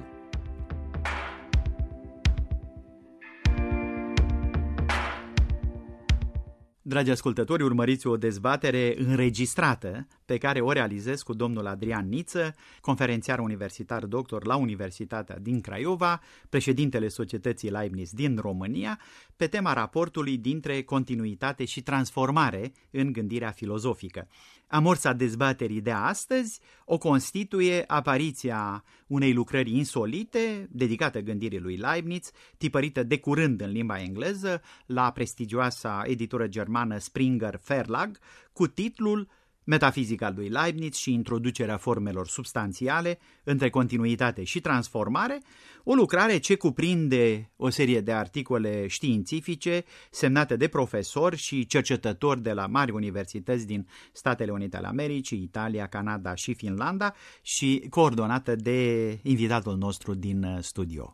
Dragi 6.88 7.12
ascultători, 7.12 7.63
urmăriți 7.63 8.08
o 8.08 8.18
dezbatere 8.18 8.96
înregistrată 8.98 10.08
pe 10.25 10.38
care 10.38 10.60
o 10.62 10.72
realizez 10.72 11.22
cu 11.22 11.34
domnul 11.34 11.68
Adrian 11.68 12.10
Niță, 12.10 12.56
conferențiar 12.82 13.39
universitar 13.39 14.06
doctor 14.06 14.46
la 14.46 14.56
Universitatea 14.56 15.38
din 15.42 15.62
Craiova, 15.62 16.22
președintele 16.50 17.08
Societății 17.08 17.70
Leibniz 17.70 18.12
din 18.12 18.38
România, 18.42 19.00
pe 19.36 19.48
tema 19.48 19.74
raportului 19.74 20.38
dintre 20.38 20.84
continuitate 20.84 21.65
și 21.65 21.82
transformare 21.82 22.72
în 22.92 23.12
gândirea 23.12 23.51
filozofică. 23.51 24.27
Amorța 24.68 25.13
dezbaterii 25.13 25.82
de 25.82 25.92
astăzi 25.92 26.60
o 26.86 26.98
constituie 26.98 27.84
apariția 27.88 28.84
unei 29.08 29.34
lucrări 29.34 29.77
insolite 29.77 30.68
dedicată 30.72 31.20
gândirii 31.20 31.60
lui 31.60 31.75
Leibniz, 31.75 32.32
tipărită 32.58 33.04
de 33.04 33.20
curând 33.20 33.62
în 33.62 33.72
limba 33.72 34.01
engleză 34.01 34.62
la 34.86 35.12
prestigioasa 35.12 36.01
editură 36.06 36.48
germană 36.75 36.98
Springer 36.98 37.60
Verlag, 37.67 38.20
cu 38.53 38.67
titlul 38.67 39.27
Metafizica 39.67 40.34
lui 40.36 40.50
Leibniz 40.50 40.96
și 40.96 41.13
introducerea 41.13 41.77
formelor 41.77 42.27
substanțiale 42.27 43.20
între 43.44 43.70
continuitate 43.70 44.44
și 44.44 44.60
transformare, 44.60 45.41
o 45.84 45.94
lucrare 45.94 46.38
ce 46.38 46.55
cuprinde 46.55 47.51
o 47.55 47.70
serie 47.70 48.01
de 48.01 48.12
articole 48.12 48.88
științifice 48.88 49.84
semnate 50.12 50.55
de 50.55 50.67
profesori 50.67 51.38
și 51.38 51.65
cercetători 51.65 52.41
de 52.41 52.51
la 52.51 52.67
mari 52.67 52.91
universități 52.91 53.65
din 53.65 53.88
Statele 54.13 54.51
Unite 54.51 54.77
ale 54.77 54.88
Americii, 54.88 55.41
Italia, 55.41 55.88
Canada 55.88 56.36
și 56.36 56.53
Finlanda 56.53 57.13
și 57.41 57.86
coordonată 57.89 58.55
de 58.55 59.10
invitatul 59.24 59.77
nostru 59.77 60.13
din 60.13 60.58
studio. 60.62 61.13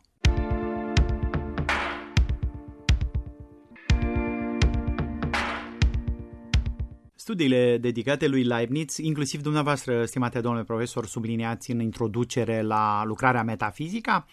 Studiile 7.22 7.78
dedicate 7.78 8.26
lui 8.26 8.42
Leibniz, 8.42 8.96
inclusiv 8.96 9.42
dumneavoastră, 9.42 10.04
stimate 10.04 10.40
domnule 10.40 10.64
profesor, 10.64 11.06
subliniați 11.06 11.70
în 11.70 11.80
introducere 11.80 12.62
la 12.62 13.04
lucrarea 13.04 13.42
metafizica, 13.42 14.26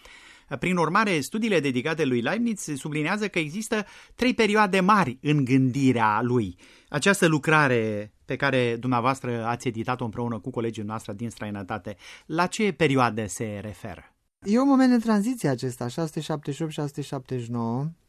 prin 0.58 0.76
urmare, 0.76 1.20
studiile 1.20 1.60
dedicate 1.60 2.04
lui 2.04 2.20
Leibniz 2.20 2.60
sublinează 2.60 3.28
că 3.28 3.38
există 3.38 3.84
trei 4.14 4.34
perioade 4.34 4.80
mari 4.80 5.18
în 5.22 5.44
gândirea 5.44 6.20
lui. 6.22 6.56
Această 6.88 7.26
lucrare 7.26 8.12
pe 8.24 8.36
care 8.36 8.76
dumneavoastră 8.76 9.44
ați 9.44 9.68
editat-o 9.68 10.04
împreună 10.04 10.38
cu 10.38 10.50
colegii 10.50 10.82
noastre 10.82 11.12
din 11.12 11.30
străinătate, 11.30 11.96
la 12.26 12.46
ce 12.46 12.72
perioade 12.72 13.26
se 13.26 13.58
referă? 13.62 14.14
E 14.42 14.60
un 14.60 14.68
moment 14.68 14.90
de 14.90 14.98
tranziție 14.98 15.48
acesta, 15.48 15.86
678-679, 15.86 15.92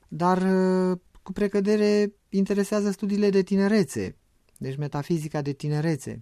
dar 0.08 0.38
uh, 0.38 0.98
cu 1.22 1.32
precădere 1.32 2.14
interesează 2.30 2.92
studiile 2.92 3.30
de 3.30 3.42
tinerețe, 3.42 4.16
deci 4.62 4.78
metafizica 4.78 5.42
de 5.42 5.52
tinerețe. 5.52 6.22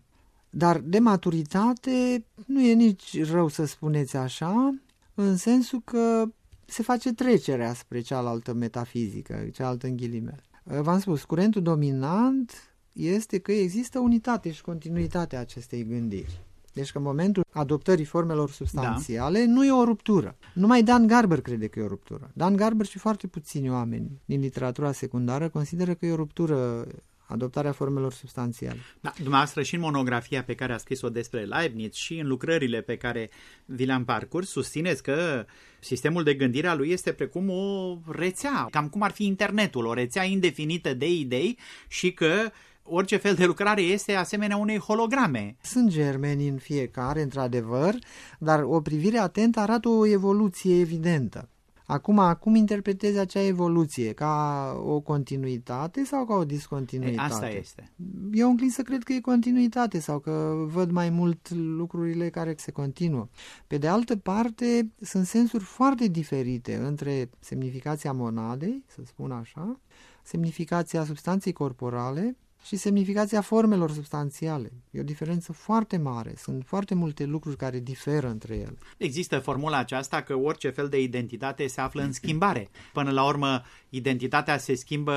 Dar 0.49 0.79
de 0.79 0.99
maturitate 0.99 2.25
nu 2.45 2.61
e 2.61 2.73
nici 2.73 3.23
rău 3.23 3.47
să 3.47 3.65
spuneți 3.65 4.17
așa, 4.17 4.75
în 5.13 5.37
sensul 5.37 5.81
că 5.85 6.23
se 6.65 6.83
face 6.83 7.13
trecerea 7.13 7.73
spre 7.73 8.01
cealaltă 8.01 8.53
metafizică, 8.53 9.49
cealaltă 9.53 9.87
în 9.87 9.95
ghilimele. 9.95 10.43
V-am 10.63 10.99
spus, 10.99 11.23
curentul 11.23 11.61
dominant 11.61 12.73
este 12.93 13.39
că 13.39 13.51
există 13.51 13.99
unitate 13.99 14.51
și 14.51 14.61
continuitate 14.61 15.35
a 15.35 15.39
acestei 15.39 15.85
gândiri. 15.85 16.41
Deci 16.73 16.91
că 16.91 16.97
în 16.97 17.03
momentul 17.03 17.45
adoptării 17.51 18.05
formelor 18.05 18.51
substanțiale 18.51 19.39
da. 19.45 19.51
nu 19.51 19.65
e 19.65 19.71
o 19.71 19.83
ruptură. 19.83 20.35
Numai 20.53 20.83
Dan 20.83 21.07
Garber 21.07 21.41
crede 21.41 21.67
că 21.67 21.79
e 21.79 21.83
o 21.83 21.87
ruptură. 21.87 22.31
Dan 22.33 22.55
Garber 22.55 22.85
și 22.85 22.97
foarte 22.97 23.27
puțini 23.27 23.69
oameni 23.69 24.21
din 24.25 24.39
literatura 24.39 24.91
secundară 24.91 25.49
consideră 25.49 25.93
că 25.93 26.05
e 26.05 26.11
o 26.11 26.15
ruptură 26.15 26.87
adoptarea 27.29 27.71
formelor 27.71 28.13
substanțiale. 28.13 28.79
Da, 28.99 29.13
dumneavoastră 29.15 29.61
și 29.61 29.75
în 29.75 29.81
monografia 29.81 30.43
pe 30.43 30.55
care 30.55 30.73
a 30.73 30.77
scris-o 30.77 31.09
despre 31.09 31.43
Leibniz 31.43 31.93
și 31.93 32.19
în 32.19 32.27
lucrările 32.27 32.81
pe 32.81 32.97
care 32.97 33.29
vi 33.65 33.85
le-am 33.85 34.05
parcurs, 34.05 34.49
susțineți 34.49 35.03
că 35.03 35.45
sistemul 35.79 36.23
de 36.23 36.33
gândire 36.33 36.67
a 36.67 36.75
lui 36.75 36.91
este 36.91 37.11
precum 37.11 37.49
o 37.49 37.97
rețea, 38.11 38.67
cam 38.71 38.87
cum 38.87 39.01
ar 39.01 39.11
fi 39.11 39.25
internetul, 39.25 39.85
o 39.85 39.93
rețea 39.93 40.23
indefinită 40.23 40.93
de 40.93 41.11
idei 41.11 41.57
și 41.87 42.11
că 42.11 42.51
orice 42.83 43.17
fel 43.17 43.35
de 43.35 43.45
lucrare 43.45 43.81
este 43.81 44.13
asemenea 44.13 44.57
unei 44.57 44.77
holograme. 44.77 45.55
Sunt 45.61 45.89
germeni 45.89 46.47
în 46.47 46.57
fiecare, 46.57 47.21
într-adevăr, 47.21 47.95
dar 48.39 48.63
o 48.63 48.81
privire 48.81 49.17
atentă 49.17 49.59
arată 49.59 49.89
o 49.89 50.05
evoluție 50.05 50.79
evidentă. 50.79 51.49
Acum, 51.91 52.19
acum 52.19 52.55
interpretezi 52.55 53.17
acea 53.17 53.41
evoluție 53.41 54.13
ca 54.13 54.73
o 54.85 54.99
continuitate 54.99 56.03
sau 56.03 56.25
ca 56.25 56.33
o 56.33 56.45
discontinuitate? 56.45 57.31
E, 57.31 57.33
asta 57.33 57.49
este. 57.49 57.91
Eu 58.33 58.49
înclin 58.49 58.69
să 58.69 58.81
cred 58.81 59.03
că 59.03 59.13
e 59.13 59.19
continuitate 59.19 59.99
sau 59.99 60.19
că 60.19 60.53
văd 60.65 60.91
mai 60.91 61.09
mult 61.09 61.49
lucrurile 61.49 62.29
care 62.29 62.53
se 62.57 62.71
continuă. 62.71 63.27
Pe 63.67 63.77
de 63.77 63.87
altă 63.87 64.15
parte, 64.15 64.91
sunt 65.01 65.25
sensuri 65.25 65.63
foarte 65.63 66.07
diferite 66.07 66.75
între 66.75 67.29
semnificația 67.39 68.11
monadei, 68.11 68.83
să 68.87 69.01
spun 69.05 69.31
așa, 69.31 69.79
semnificația 70.23 71.05
substanței 71.05 71.53
corporale 71.53 72.37
și 72.65 72.75
semnificația 72.75 73.41
formelor 73.41 73.91
substanțiale. 73.91 74.71
E 74.91 74.99
o 74.99 75.03
diferență 75.03 75.53
foarte 75.53 75.97
mare. 75.97 76.33
Sunt 76.37 76.65
foarte 76.65 76.95
multe 76.95 77.25
lucruri 77.25 77.57
care 77.57 77.79
diferă 77.79 78.27
între 78.27 78.55
ele. 78.55 78.77
Există 78.97 79.39
formula 79.39 79.77
aceasta 79.77 80.21
că 80.21 80.35
orice 80.35 80.69
fel 80.69 80.87
de 80.87 81.01
identitate 81.01 81.67
se 81.67 81.81
află 81.81 82.01
în 82.01 82.11
schimbare. 82.11 82.69
Până 82.93 83.11
la 83.11 83.25
urmă, 83.25 83.61
identitatea 83.89 84.57
se 84.57 84.75
schimbă 84.75 85.13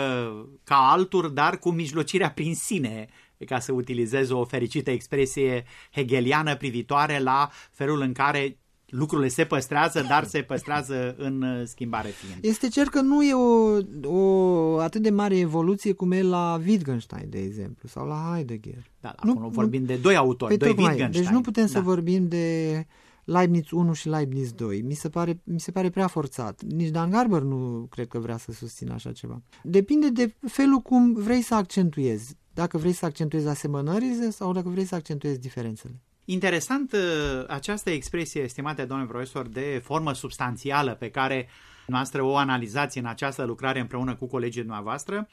ca 0.65 0.77
alturi, 0.77 1.35
dar 1.35 1.59
cu 1.59 1.71
mijlocirea 1.71 2.31
prin 2.31 2.55
sine 2.55 3.09
ca 3.47 3.59
să 3.59 3.73
utilizez 3.73 4.31
o 4.31 4.45
fericită 4.45 4.91
expresie 4.91 5.65
hegeliană 5.93 6.57
privitoare 6.57 7.19
la 7.19 7.51
felul 7.73 8.01
în 8.01 8.13
care 8.13 8.57
lucrurile 8.93 9.29
se 9.29 9.45
păstrează, 9.45 10.05
dar 10.09 10.25
se 10.25 10.43
păstrează 10.43 11.15
în 11.19 11.43
uh, 11.43 11.67
schimbare 11.67 12.09
fiind. 12.09 12.45
Este 12.45 12.69
cer 12.69 12.87
că 12.87 13.01
nu 13.01 13.23
e 13.23 13.35
o, 13.35 13.79
o 14.03 14.79
atât 14.79 15.03
de 15.03 15.11
mare 15.11 15.39
evoluție 15.39 15.93
cum 15.93 16.13
e 16.13 16.23
la 16.23 16.61
Wittgenstein, 16.67 17.27
de 17.29 17.39
exemplu, 17.39 17.89
sau 17.89 18.07
la 18.07 18.31
Heidegger. 18.33 18.91
Da, 19.01 19.15
nu, 19.23 19.31
acum 19.31 19.51
vorbim 19.51 19.81
nu, 19.81 19.87
de 19.87 19.97
doi 19.97 20.17
autori, 20.17 20.57
păi 20.57 20.75
doi 20.75 20.85
Wittgenstein. 20.85 21.25
Deci 21.25 21.33
nu 21.33 21.41
putem 21.41 21.67
da. 21.67 21.71
să 21.71 21.81
vorbim 21.81 22.29
de 22.29 22.87
Leibniz 23.25 23.71
1 23.71 23.93
și 23.93 24.09
Leibniz 24.09 24.53
2. 24.53 24.83
Mi 24.83 24.95
se, 24.95 25.09
pare, 25.09 25.41
mi 25.45 25.61
se 25.61 25.71
pare 25.71 25.91
prea 25.91 26.07
forțat. 26.07 26.63
Nici 26.63 26.89
Dan 26.89 27.11
Garber 27.11 27.43
nu 27.43 27.87
cred 27.91 28.07
că 28.09 28.19
vrea 28.19 28.37
să 28.37 28.53
susțină 28.53 28.93
așa 28.93 29.13
ceva. 29.13 29.43
Depinde 29.63 30.09
de 30.09 30.35
felul 30.47 30.79
cum 30.79 31.13
vrei 31.15 31.43
să 31.43 31.55
accentuezi. 31.55 32.37
Dacă 32.55 32.79
vrei 32.79 32.93
să 32.93 33.05
accentuezi 33.05 33.49
asemănările 33.49 34.31
sau 34.31 34.53
dacă 34.53 34.69
vrei 34.69 34.85
să 34.85 34.95
accentuezi 34.95 35.39
diferențele. 35.39 36.01
Interesant 36.33 36.93
uh, 36.93 37.01
această 37.49 37.91
expresie, 37.91 38.43
estimate 38.43 38.85
domnule 38.85 39.09
profesor, 39.09 39.47
de 39.47 39.81
formă 39.85 40.13
substanțială 40.13 40.95
pe 40.95 41.11
care 41.11 41.49
noastră 41.87 42.23
o 42.23 42.37
analizați 42.37 42.99
în 42.99 43.07
această 43.07 43.45
lucrare 43.45 43.81
împreună 43.81 44.15
cu 44.15 44.27
colegii 44.27 44.63
noastre. 44.63 45.29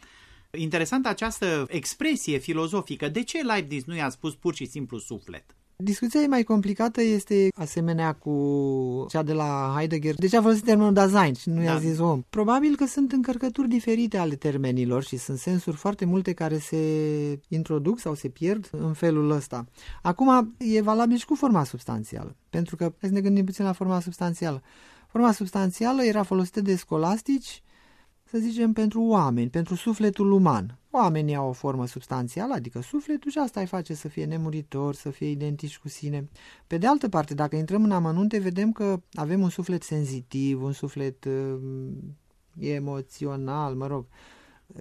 Interesant 0.52 1.06
această 1.06 1.66
expresie 1.70 2.38
filozofică. 2.38 3.10
De 3.10 3.24
ce 3.24 3.42
Leibniz 3.42 3.84
nu 3.84 3.96
i-a 3.96 4.10
spus 4.10 4.36
pur 4.36 4.56
și 4.56 4.66
simplu 4.66 4.98
suflet? 4.98 5.46
Discuția 5.84 6.22
e 6.22 6.28
mai 6.28 6.44
complicată, 6.44 7.02
este 7.02 7.48
asemenea 7.56 8.14
cu 8.14 9.06
cea 9.10 9.24
de 9.24 9.34
la 9.34 9.74
Heidegger. 9.76 10.16
De 10.16 10.28
ce 10.28 10.38
a 10.38 10.42
folosit 10.42 10.64
termenul 10.64 10.94
Dasein 10.94 11.34
și 11.34 11.50
nu 11.50 11.56
da. 11.56 11.62
i-a 11.62 11.78
zis 11.78 12.00
om? 12.00 12.22
Probabil 12.30 12.76
că 12.76 12.86
sunt 12.86 13.12
încărcături 13.12 13.68
diferite 13.68 14.18
ale 14.18 14.36
termenilor 14.36 15.04
și 15.04 15.18
sunt 15.18 15.38
sensuri 15.38 15.76
foarte 15.76 16.06
multe 16.06 16.34
care 16.34 16.58
se 16.58 17.40
introduc 17.48 18.00
sau 18.00 18.14
se 18.14 18.28
pierd 18.28 18.70
în 18.72 18.94
felul 18.94 19.32
ăsta. 19.32 19.66
Acum, 20.02 20.56
e 20.58 20.82
valabil 20.82 21.18
și 21.18 21.26
cu 21.26 21.36
forma 21.36 21.64
substanțială, 21.64 22.36
pentru 22.50 22.76
că, 22.76 22.84
hai 22.84 23.10
să 23.10 23.16
ne 23.16 23.22
gândim 23.22 23.46
puțin 23.46 23.66
la 23.66 23.74
forma 23.74 24.00
substanțială. 24.00 24.62
Forma 25.08 25.32
substanțială 25.32 26.04
era 26.04 26.24
folosită 26.24 26.62
de 26.62 26.76
scolastici 26.76 27.64
să 28.32 28.38
zicem, 28.38 28.74
pentru 28.74 29.02
oameni, 29.02 29.50
pentru 29.50 29.76
sufletul 29.76 30.32
uman. 30.32 30.78
Oamenii 30.92 31.36
au 31.36 31.50
o 31.50 31.52
formă 31.52 31.86
substanțială, 31.86 32.54
adică 32.54 32.82
sufletul 32.82 33.32
și 33.32 33.38
asta 33.38 33.60
îi 33.60 33.66
face 33.66 33.94
să 33.94 34.08
fie 34.08 34.26
nemuritor, 34.26 34.96
să 34.96 35.10
fie 35.10 35.30
identici 35.30 35.78
cu 35.78 35.88
sine. 35.88 36.30
Pe 36.68 36.78
de 36.78 36.88
altă 36.88 37.10
parte, 37.10 37.34
dacă 37.34 37.56
intrăm 37.56 37.84
în 37.84 37.92
amănunte, 37.92 38.38
vedem 38.38 38.72
că 38.72 39.02
avem 39.14 39.42
un 39.42 39.50
suflet 39.50 39.84
senzitiv, 39.84 40.64
un 40.64 40.72
suflet 40.72 41.26
uh, 41.26 41.60
emoțional, 42.60 43.76
mă 43.76 43.88
rog. 43.88 44.06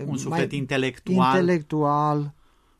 Un 0.06 0.16
suflet 0.16 0.50
mai, 0.50 0.58
intelectual. 0.58 1.34
Intelectual. 1.34 2.34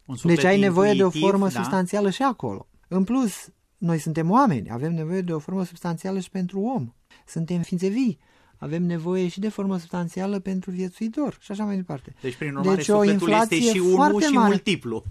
Un 0.07 0.17
suflet 0.17 0.37
deci 0.37 0.45
ai 0.45 0.59
nevoie 0.59 0.91
intuitiv, 0.91 1.21
de 1.21 1.27
o 1.27 1.29
formă 1.29 1.45
da? 1.45 1.51
substanțială 1.51 2.11
și 2.11 2.23
acolo. 2.23 2.69
În 2.89 3.05
plus, 3.05 3.33
noi 3.79 3.99
suntem 3.99 4.31
oameni, 4.31 4.71
avem 4.71 4.95
nevoie 4.95 5.21
de 5.21 5.33
o 5.33 5.39
formă 5.39 5.65
substanțială 5.65 6.19
și 6.19 6.31
pentru 6.31 6.61
om. 6.61 6.93
Suntem 7.27 7.61
ființe 7.61 7.89
vii 7.89 8.19
avem 8.59 8.83
nevoie 8.83 9.29
și 9.29 9.41
de 9.41 9.49
formă 9.49 9.79
substanțială 9.79 10.39
pentru 10.39 10.71
viețuitor 10.71 11.37
și 11.41 11.53
așa 11.53 11.65
mai 11.65 11.77
departe. 11.77 12.15
Deci, 12.21 12.37
prin 12.37 12.55
urmare, 12.55 12.77
deci, 12.77 12.89
o 12.89 13.05
inflație 13.05 13.57
este 13.57 13.71
și 13.71 13.79
unul 13.79 14.23
și 14.23 14.33
mare. 14.33 14.49
multiplu. 14.49 15.05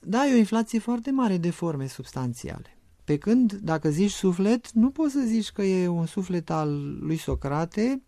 Da, 0.00 0.26
e 0.26 0.34
o 0.34 0.36
inflație 0.36 0.78
foarte 0.78 1.10
mare 1.10 1.36
de 1.36 1.50
forme 1.50 1.86
substanțiale. 1.86 2.76
Pe 3.04 3.16
când, 3.16 3.52
dacă 3.52 3.90
zici 3.90 4.10
suflet, 4.10 4.72
nu 4.72 4.90
poți 4.90 5.12
să 5.12 5.20
zici 5.26 5.50
că 5.50 5.62
e 5.62 5.88
un 5.88 6.06
suflet 6.06 6.50
al 6.50 6.98
lui 7.00 7.16
Socrate 7.16 8.02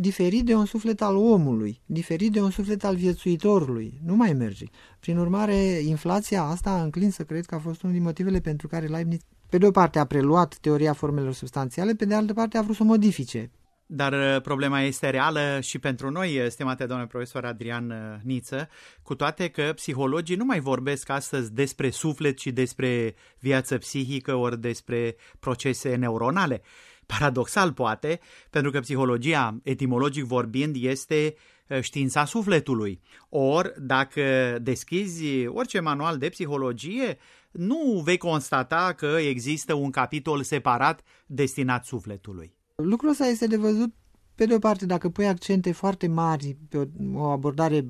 diferit 0.00 0.44
de 0.44 0.54
un 0.54 0.64
suflet 0.64 1.02
al 1.02 1.16
omului, 1.16 1.80
diferit 1.86 2.32
de 2.32 2.40
un 2.40 2.50
suflet 2.50 2.84
al 2.84 2.96
viețuitorului. 2.96 4.00
Nu 4.04 4.16
mai 4.16 4.32
merge. 4.32 4.66
Prin 5.00 5.18
urmare, 5.18 5.54
inflația 5.86 6.42
asta 6.42 6.82
înclin 6.82 7.10
să 7.10 7.22
cred 7.22 7.46
că 7.46 7.54
a 7.54 7.58
fost 7.58 7.82
unul 7.82 7.94
din 7.94 8.04
motivele 8.04 8.40
pentru 8.40 8.68
care 8.68 8.86
Leibniz, 8.86 9.20
pe 9.48 9.58
de 9.58 9.66
o 9.66 9.70
parte, 9.70 9.98
a 9.98 10.04
preluat 10.04 10.56
teoria 10.60 10.92
formelor 10.92 11.32
substanțiale, 11.32 11.94
pe 11.94 12.04
de 12.04 12.14
altă 12.14 12.32
parte 12.32 12.58
a 12.58 12.62
vrut 12.62 12.76
să 12.76 12.82
o 12.82 12.86
modifice. 12.86 13.50
Dar 13.92 14.12
uh, 14.12 14.42
problema 14.42 14.80
este 14.80 15.10
reală 15.10 15.60
și 15.60 15.78
pentru 15.78 16.10
noi, 16.10 16.38
uh, 16.38 16.46
stimate 16.48 16.86
domnule 16.86 17.08
profesor 17.08 17.44
Adrian 17.44 17.90
uh, 17.90 17.96
Niță, 18.22 18.68
cu 19.02 19.14
toate 19.14 19.48
că 19.48 19.72
psihologii 19.74 20.36
nu 20.36 20.44
mai 20.44 20.60
vorbesc 20.60 21.08
astăzi 21.08 21.52
despre 21.52 21.90
suflet 21.90 22.38
și 22.38 22.50
despre 22.50 23.14
viață 23.38 23.78
psihică 23.78 24.34
ori 24.34 24.60
despre 24.60 25.16
procese 25.38 25.94
neuronale. 25.94 26.62
Paradoxal 27.06 27.72
poate, 27.72 28.20
pentru 28.50 28.70
că 28.70 28.80
psihologia, 28.80 29.60
etimologic 29.62 30.24
vorbind, 30.24 30.76
este 30.78 31.34
știința 31.80 32.24
sufletului. 32.24 33.00
Ori, 33.28 33.72
dacă 33.78 34.58
deschizi 34.62 35.46
orice 35.46 35.80
manual 35.80 36.18
de 36.18 36.28
psihologie, 36.28 37.18
nu 37.50 38.00
vei 38.04 38.18
constata 38.18 38.92
că 38.96 39.06
există 39.06 39.74
un 39.74 39.90
capitol 39.90 40.42
separat 40.42 41.02
destinat 41.26 41.84
sufletului. 41.84 42.58
Lucrul 42.82 43.10
ăsta 43.10 43.26
este 43.26 43.46
de 43.46 43.56
văzut 43.56 43.92
pe 44.34 44.46
de 44.46 44.54
o 44.54 44.58
parte, 44.58 44.86
dacă 44.86 45.08
pui 45.08 45.26
accente 45.26 45.72
foarte 45.72 46.06
mari 46.06 46.56
pe 46.68 46.76
o, 46.76 46.84
o 47.14 47.24
abordare, 47.24 47.86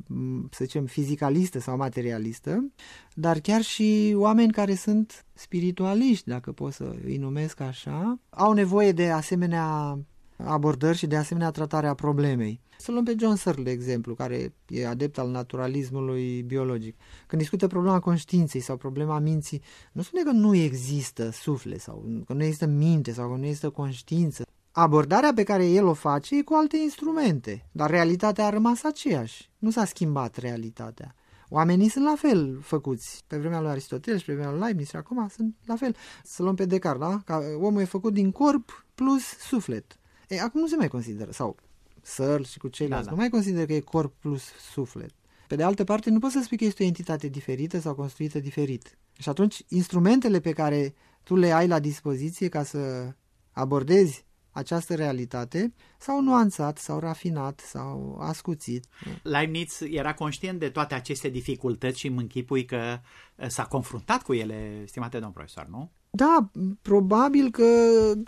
să 0.50 0.64
zicem, 0.64 0.85
fizicalistă 0.85 1.59
sau 1.59 1.76
materialistă, 1.76 2.72
dar 3.14 3.38
chiar 3.38 3.61
și 3.61 4.14
oameni 4.16 4.53
care 4.53 4.74
sunt 4.74 5.24
spiritualiști, 5.33 6.29
dacă 6.29 6.53
pot 6.53 6.72
să 6.72 6.94
îi 7.05 7.16
numesc 7.16 7.61
așa, 7.61 8.18
au 8.31 8.53
nevoie 8.53 8.92
de 8.92 9.11
asemenea 9.11 9.98
abordări 10.37 10.96
și 10.96 11.07
de 11.07 11.16
asemenea 11.16 11.50
tratarea 11.50 11.94
problemei. 11.94 12.61
Să 12.79 12.92
luăm 12.92 13.05
pe 13.05 13.14
John 13.18 13.35
Searle, 13.35 13.62
de 13.62 13.70
exemplu, 13.70 14.14
care 14.14 14.55
e 14.66 14.87
adept 14.87 15.18
al 15.18 15.31
naturalismului 15.31 16.42
biologic. 16.42 16.96
Când 17.26 17.40
discută 17.40 17.66
problema 17.66 18.00
conștiinței 18.00 18.61
sau 18.61 18.76
problema 18.76 19.18
minții, 19.18 19.62
nu 19.92 20.03
spune 20.03 20.22
că 20.22 20.31
nu 20.31 20.55
există 20.55 21.31
suflet 21.31 21.81
sau 21.81 22.22
că 22.26 22.33
nu 22.33 22.42
există 22.42 22.66
minte 22.66 23.12
sau 23.12 23.31
că 23.31 23.37
nu 23.37 23.44
există 23.44 23.70
conștiință. 23.70 24.44
Abordarea 24.72 25.33
pe 25.35 25.42
care 25.42 25.66
el 25.66 25.85
o 25.85 25.92
face 25.92 26.37
e 26.37 26.42
cu 26.42 26.54
alte 26.54 26.76
instrumente, 26.76 27.66
dar 27.72 27.90
realitatea 27.90 28.46
a 28.46 28.50
rămas 28.50 28.85
aceeași. 28.85 29.50
Nu 29.59 29.70
s-a 29.70 29.85
schimbat 29.85 30.37
realitatea. 30.37 31.14
Oamenii 31.48 31.88
sunt 31.88 32.04
la 32.04 32.14
fel 32.16 32.61
făcuți. 32.62 33.24
Pe 33.26 33.37
vremea 33.37 33.61
lui 33.61 33.70
Aristotel 33.70 34.18
și 34.18 34.24
pe 34.24 34.33
vremea 34.33 34.50
lui 34.50 34.61
Leibniz 34.61 34.88
și 34.88 34.96
acum 34.96 35.28
sunt 35.28 35.56
la 35.64 35.76
fel. 35.76 35.96
Să 36.24 36.42
luăm 36.42 36.54
pe 36.54 36.64
Descartes, 36.64 37.09
da? 37.09 37.20
Că 37.24 37.42
omul 37.61 37.80
e 37.80 37.85
făcut 37.85 38.12
din 38.12 38.30
corp 38.30 38.87
plus 38.94 39.22
suflet. 39.22 39.98
E, 40.28 40.40
acum 40.40 40.61
nu 40.61 40.66
se 40.66 40.76
mai 40.76 40.88
consideră, 40.88 41.30
sau 41.30 41.56
Searle 42.02 42.44
și 42.44 42.59
cu 42.59 42.68
ceilalți, 42.68 43.04
da, 43.04 43.11
da. 43.11 43.16
nu 43.16 43.20
mai 43.20 43.30
consideră 43.30 43.66
că 43.66 43.72
e 43.72 43.80
corp 43.80 44.14
plus 44.20 44.42
suflet. 44.72 45.11
Pe 45.48 45.56
de 45.56 45.62
altă 45.62 45.85
parte, 45.85 46.11
nu 46.11 46.18
poți 46.18 46.33
să 46.33 46.40
spui 46.42 46.56
că 46.56 46.64
este 46.64 46.83
o 46.83 46.87
entitate 46.87 47.28
diferită 47.28 47.80
sau 47.80 47.94
construită 47.94 48.38
diferit. 48.38 48.98
Și 49.18 49.28
atunci, 49.28 49.64
instrumentele 49.68 50.40
pe 50.40 50.52
care 50.52 50.94
tu 51.22 51.37
le 51.37 51.50
ai 51.52 51.66
la 51.66 51.78
dispoziție 51.78 52.48
ca 52.48 52.62
să 52.62 53.12
abordezi 53.52 54.24
această 54.50 54.94
realitate 54.94 55.72
s-au 55.98 56.22
nuanțat, 56.22 56.78
s-au 56.78 56.98
rafinat, 56.98 57.60
s-au 57.60 58.18
ascuțit. 58.20 58.86
Leibniz 59.22 59.80
era 59.90 60.14
conștient 60.14 60.58
de 60.58 60.68
toate 60.68 60.94
aceste 60.94 61.28
dificultăți 61.28 61.98
și 61.98 62.08
mă 62.08 62.20
închipui 62.20 62.64
că 62.64 62.98
uh, 63.36 63.46
s-a 63.48 63.64
confruntat 63.64 64.22
cu 64.22 64.32
ele, 64.32 64.84
stimate 64.86 65.18
domn 65.18 65.32
profesor, 65.32 65.66
nu? 65.70 65.90
Da, 66.12 66.50
probabil 66.82 67.50
că 67.50 67.64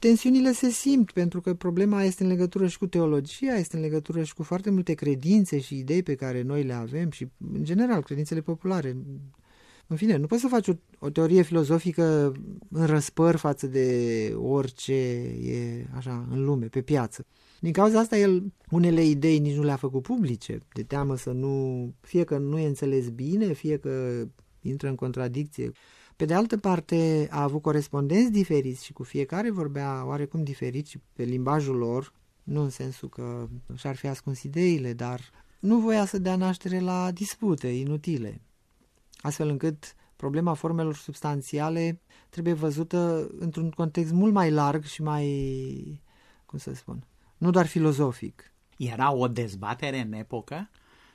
tensiunile 0.01 0.53
se 0.53 0.69
simt, 0.69 1.11
pentru 1.11 1.41
că 1.41 1.55
problema 1.55 2.03
este 2.03 2.23
în 2.23 2.29
legătură 2.29 2.67
și 2.67 2.79
cu 2.79 2.87
teologia, 2.87 3.55
este 3.55 3.77
în 3.77 3.83
legătură 3.83 4.23
și 4.23 4.35
cu 4.35 4.43
foarte 4.43 4.71
multe 4.71 4.95
credințe 4.95 5.61
și 5.61 5.79
idei 5.79 6.03
pe 6.03 6.15
care 6.15 6.43
noi 6.43 6.63
le 6.63 6.73
avem 6.73 7.11
și, 7.11 7.29
în 7.53 7.65
general, 7.65 8.03
credințele 8.03 8.41
populare. 8.41 8.97
În 9.93 9.99
fine, 9.99 10.17
nu 10.17 10.27
poți 10.27 10.41
să 10.41 10.49
faci 10.49 10.69
o, 10.69 10.73
o 10.99 11.11
teorie 11.11 11.43
filozofică 11.43 12.33
în 12.71 12.87
răspăr 12.87 13.37
față 13.37 13.67
de 13.67 14.35
orice 14.37 14.93
e 15.43 15.87
așa 15.97 16.27
în 16.31 16.45
lume, 16.45 16.67
pe 16.67 16.83
piață. 16.83 17.27
Din 17.61 17.73
cauza 17.73 17.99
asta, 17.99 18.17
el 18.17 18.53
unele 18.71 19.05
idei 19.05 19.39
nici 19.39 19.57
nu 19.57 19.63
le-a 19.63 19.77
făcut 19.77 20.03
publice, 20.03 20.59
de 20.75 20.83
teamă 20.83 21.17
să 21.17 21.31
nu, 21.31 21.95
fie 22.01 22.25
că 22.25 22.39
nu 22.39 22.59
e 22.59 22.67
înțeles 22.67 23.09
bine, 23.09 23.53
fie 23.53 23.77
că 23.77 24.25
intră 24.61 24.89
în 24.89 24.95
contradicție. 24.95 25.71
Pe 26.17 26.25
de 26.25 26.35
altă 26.35 26.57
parte, 26.57 27.29
a 27.31 27.43
avut 27.43 27.63
corespondenți 27.63 28.31
diferiți 28.31 28.85
și 28.85 28.93
cu 28.93 29.03
fiecare 29.03 29.51
vorbea 29.51 30.07
oarecum 30.07 30.43
diferit 30.43 30.87
și 30.87 30.99
pe 31.13 31.23
limbajul 31.23 31.77
lor, 31.77 32.13
nu 32.43 32.63
în 32.63 32.71
sensul 32.71 33.09
că 33.09 33.49
și-ar 33.75 33.97
fi 33.97 34.07
ascuns 34.07 34.43
ideile, 34.43 34.93
dar 34.93 35.21
nu 35.61 35.79
voia 35.79 36.05
să 36.05 36.19
dea 36.19 36.37
naștere 36.37 36.81
la 36.81 37.11
dispute 37.11 37.69
inutile 37.69 38.41
astfel 39.23 39.49
încât 39.49 39.95
problema 40.17 40.55
formelor 40.55 40.95
substanțiale 40.95 42.01
trebuie 42.29 42.53
văzută 42.53 43.31
într-un 43.39 43.71
context 43.71 44.13
mult 44.13 44.33
mai 44.33 44.51
larg 44.51 44.85
și 44.85 45.03
mai, 45.03 46.01
cum 46.47 46.59
să 46.59 46.75
spun, 46.75 47.07
nu 47.39 47.51
doar 47.51 47.67
filozofic. 47.67 48.53
Era 48.77 49.13
o 49.13 49.29
dezbatere 49.29 50.01
în 50.01 50.13
epocă? 50.13 50.71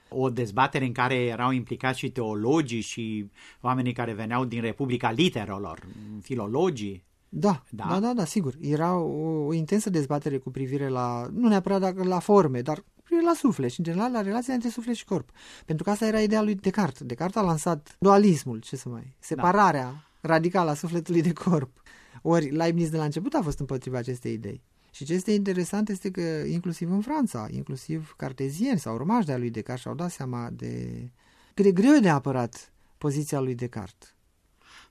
O 0.10 0.30
dezbatere 0.30 0.86
în 0.86 0.92
care 0.92 1.16
erau 1.16 1.52
implicați 1.52 2.00
și 2.00 2.12
teologii 2.12 2.82
și 2.82 3.30
oamenii 3.62 3.94
care 3.94 4.14
veneau 4.14 4.46
din 4.46 4.62
Republica 4.62 5.12
Literelor, 5.12 5.88
filologii? 6.22 7.04
Da, 7.30 7.64
da, 7.70 7.86
da, 7.90 8.00
da, 8.00 8.14
da 8.14 8.26
sigur. 8.26 8.54
Era 8.62 8.98
o, 8.98 9.46
o 9.46 9.54
intensă 9.54 9.90
dezbatere 9.90 10.38
cu 10.38 10.52
privire 10.52 10.88
la, 10.88 11.28
nu 11.32 11.48
neapărat 11.48 12.06
la 12.06 12.20
forme, 12.20 12.62
dar 12.62 12.84
la 13.10 13.34
suflet 13.36 13.72
și, 13.72 13.80
în 13.80 13.86
general, 13.86 14.12
la 14.12 14.22
relația 14.22 14.54
între 14.54 14.70
suflet 14.70 14.96
și 14.96 15.06
corp. 15.06 15.30
Pentru 15.66 15.84
că 15.84 15.90
asta 15.90 16.06
era 16.06 16.22
ideea 16.22 16.42
lui 16.42 16.56
Descartes. 16.56 17.06
Descartes 17.06 17.42
a 17.42 17.46
lansat 17.46 17.96
dualismul, 18.00 18.60
ce 18.60 18.76
să 18.76 18.90
mai, 18.90 19.16
separarea 19.20 19.84
da. 19.84 20.28
radicală 20.34 20.70
a 20.70 20.74
sufletului 20.74 21.22
de 21.22 21.34
corp. 21.34 21.82
Ori 22.22 22.50
Leibniz 22.50 22.90
de 22.90 22.98
la 22.98 23.04
început 23.04 23.34
a 23.34 23.42
fost 23.42 23.60
împotriva 23.60 23.98
acestei 23.98 24.34
idei. 24.34 24.62
Și 24.92 25.06
ce 25.06 25.14
este 25.14 25.32
interesant 25.32 25.90
este 25.90 26.12
că 26.12 26.22
inclusiv 26.48 26.92
în 26.92 27.02
Franța, 27.02 27.48
inclusiv 27.52 28.14
cartezieni 28.18 28.80
sau 28.80 28.94
urmași 28.94 29.26
de-a 29.26 29.38
lui 29.38 29.50
Descartes 29.50 29.82
și-au 29.82 29.96
dat 29.96 30.12
seama 30.12 30.50
de 30.52 31.02
cât 31.54 31.66
de 31.66 31.72
greu 31.72 31.94
e 31.94 32.00
de 32.00 32.10
apărat 32.10 32.74
poziția 32.98 33.40
lui 33.40 33.56
Descartes. 33.56 34.16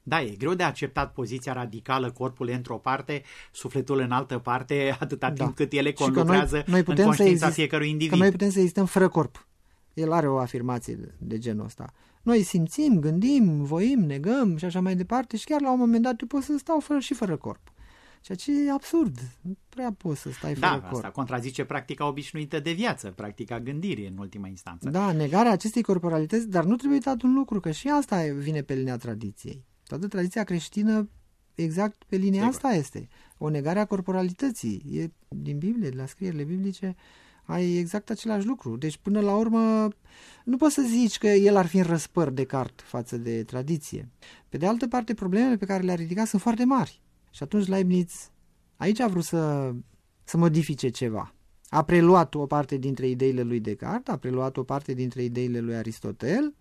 Da, 0.09 0.23
e 0.23 0.35
greu 0.39 0.55
de 0.55 0.63
acceptat 0.63 1.13
poziția 1.13 1.53
radicală, 1.53 2.11
corpul 2.11 2.49
e 2.49 2.55
într-o 2.55 2.79
parte, 2.79 3.23
sufletul 3.53 3.99
în 3.99 4.11
altă 4.11 4.39
parte, 4.39 4.97
atâta 5.01 5.31
da. 5.31 5.45
timp 5.45 5.57
cât 5.57 5.73
ele 5.73 5.93
conlucrează 5.93 6.55
noi, 6.55 6.65
noi 6.67 6.83
putem 6.83 6.99
în 6.99 7.05
conștiința 7.05 7.39
să 7.39 7.45
exist, 7.45 7.55
fiecărui 7.55 7.91
individ. 7.91 8.13
Că 8.13 8.19
noi 8.19 8.31
putem 8.31 8.51
să 8.51 8.59
existăm 8.59 8.87
fără 8.87 9.09
corp. 9.09 9.47
El 9.95 10.13
are 10.13 10.29
o 10.29 10.39
afirmație 10.39 11.15
de 11.19 11.39
genul 11.39 11.65
ăsta. 11.65 11.93
Noi 12.23 12.43
simțim, 12.43 13.01
gândim, 13.01 13.65
voim, 13.65 14.01
negăm 14.01 14.57
și 14.57 14.65
așa 14.65 14.81
mai 14.81 14.95
departe 14.95 15.37
și 15.37 15.45
chiar 15.45 15.61
la 15.61 15.73
un 15.73 15.79
moment 15.79 16.03
dat 16.03 16.17
tu 16.17 16.27
poți 16.27 16.47
să 16.47 16.55
stau 16.59 16.81
fără 16.81 16.99
și 16.99 17.15
fără 17.15 17.37
corp. 17.37 17.73
Ceea 18.21 18.39
ce 18.39 18.67
e 18.67 18.73
absurd. 18.73 19.19
Nu 19.41 19.57
prea 19.69 19.95
poți 19.99 20.21
să 20.21 20.31
stai 20.31 20.55
da, 20.55 20.69
fără 20.69 20.81
corp. 20.81 20.95
asta 20.95 21.11
contrazice 21.11 21.65
practica 21.65 22.07
obișnuită 22.07 22.61
de 22.61 22.73
viață, 22.73 23.11
practica 23.11 23.61
gândirii 23.61 24.07
în 24.07 24.19
ultima 24.19 24.47
instanță. 24.47 24.91
Da, 24.91 25.13
negarea 25.13 25.53
acestei 25.53 25.83
corporalități, 25.83 26.49
dar 26.49 26.65
nu 26.65 26.77
trebuie 26.77 26.99
uitat 26.99 27.23
un 27.23 27.35
lucru, 27.35 27.61
că 27.61 27.71
și 27.71 27.89
asta 27.89 28.23
vine 28.37 28.63
pe 28.63 28.75
linia 28.75 28.97
tradiției. 28.97 29.65
Toată 29.87 30.07
tradiția 30.07 30.45
creștină 30.45 31.09
exact 31.55 32.03
pe 32.05 32.17
linia 32.17 32.41
Sigur. 32.41 32.55
asta 32.55 32.69
este. 32.69 33.09
O 33.39 33.49
negare 33.49 33.79
a 33.79 33.85
corporalității. 33.85 34.83
E 34.91 35.11
din 35.29 35.59
Biblie, 35.59 35.89
de 35.89 35.97
la 35.97 36.07
scrierile 36.07 36.45
biblice, 36.45 36.97
ai 37.45 37.77
exact 37.77 38.11
același 38.11 38.47
lucru. 38.47 38.77
Deci, 38.77 38.97
până 38.97 39.21
la 39.21 39.37
urmă, 39.37 39.89
nu 40.45 40.57
poți 40.57 40.75
să 40.75 40.83
zici 40.83 41.19
că 41.19 41.27
el 41.27 41.57
ar 41.57 41.67
fi 41.67 41.77
în 41.77 41.85
răspăr 41.85 42.31
de 42.31 42.45
cart 42.45 42.83
față 42.85 43.17
de 43.17 43.45
tradiție. 43.45 44.09
Pe 44.49 44.57
de 44.57 44.67
altă 44.67 44.87
parte, 44.89 45.15
problemele 45.15 45.57
pe 45.57 45.67
care 45.67 45.83
le-a 45.83 45.95
ridicat 45.95 46.27
sunt 46.27 46.43
foarte 46.43 46.65
mari. 46.65 47.03
Și 47.31 47.43
atunci 47.43 47.67
Leibniz 47.67 48.31
aici 48.77 49.01
a 49.01 49.09
vrut 49.09 49.25
să, 49.25 49.73
să 50.25 50.37
modifice 50.37 50.89
ceva. 50.89 51.35
A 51.69 51.83
preluat 51.83 52.35
o 52.35 52.47
parte 52.47 52.77
dintre 52.77 53.09
ideile 53.09 53.43
lui 53.43 53.61
Descartes, 53.61 54.15
a 54.15 54.17
preluat 54.17 54.57
o 54.57 54.63
parte 54.63 54.93
dintre 54.93 55.23
ideile 55.23 55.61
lui 55.61 55.75
Aristotel 55.75 56.55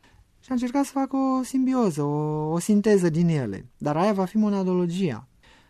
și 0.45 0.51
a 0.51 0.53
încercat 0.53 0.85
să 0.85 0.91
facă 0.91 1.15
o 1.15 1.43
simbioză, 1.43 2.01
o, 2.01 2.51
o 2.51 2.59
sinteză 2.59 3.09
din 3.09 3.27
ele. 3.27 3.65
Dar 3.77 3.97
aia 3.97 4.13
va 4.13 4.25
fi 4.25 4.37
monadologia. 4.37 5.27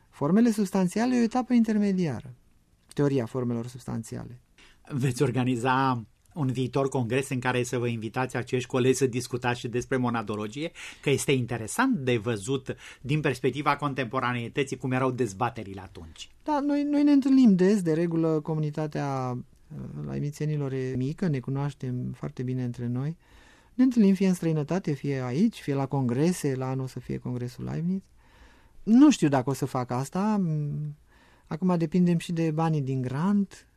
Formele 0.10 0.52
substanțiale 0.52 1.16
e 1.16 1.20
o 1.20 1.24
etapă 1.24 1.54
intermediară. 1.54 2.34
Teoria 2.94 3.26
formelor 3.26 3.68
substanțiale. 3.68 4.42
Veți 4.88 5.22
organiza 5.22 6.06
un 6.34 6.48
viitor 6.48 6.90
congres 6.90 7.30
în 7.30 7.40
care 7.40 7.64
să 7.64 7.78
vă 7.78 7.88
invitați 7.88 8.36
acești 8.36 8.68
colegi 8.68 8.98
să 8.98 9.06
discutați 9.06 9.60
și 9.60 9.68
despre 9.68 9.98
monadologie, 9.98 10.72
că 11.02 11.10
este 11.10 11.32
interesant 11.32 11.98
de 11.98 12.18
văzut 12.18 12.76
din 13.02 13.22
perspectiva 13.22 13.76
contemporaneității 13.76 14.78
cum 14.78 14.92
erau 14.92 15.12
dezbaterile 15.12 15.82
atunci. 15.82 16.30
Da, 16.44 16.60
noi, 16.60 16.84
noi 16.84 17.04
ne 17.04 17.12
întâlnim 17.12 17.56
des, 17.56 17.82
de 17.82 17.94
regulă 17.94 18.40
comunitatea 18.40 19.38
uh, 19.38 20.06
la 20.06 20.16
emițienilor 20.16 20.72
e 20.72 20.94
mică, 20.98 21.28
ne 21.28 21.40
cunoaștem 21.40 22.12
foarte 22.16 22.44
bine 22.44 22.64
între 22.64 22.88
noi. 22.88 23.18
Ne 23.76 23.84
întâlnim 23.84 24.14
fie 24.14 24.28
în 24.28 24.34
străinătate, 24.34 24.94
fie 24.94 25.22
aici, 25.22 25.62
fie 25.62 25.74
la 25.74 25.86
congrese, 25.86 26.56
la 26.56 26.70
anul 26.70 26.84
o 26.84 26.88
să 26.88 27.00
fie 27.00 27.18
congresul 27.18 27.64
Leibniz. 27.64 28.02
Nu 28.84 29.12
știu 29.12 29.28
dacă 29.28 29.50
o 29.50 29.54
să 29.54 29.66
fac 29.66 29.92
asta. 29.92 30.42
Acum 31.48 31.78
depindem 31.78 32.18
și 32.18 32.32
de 32.32 32.52
banii 32.52 32.82
din 32.82 33.02
grant, 33.02 33.68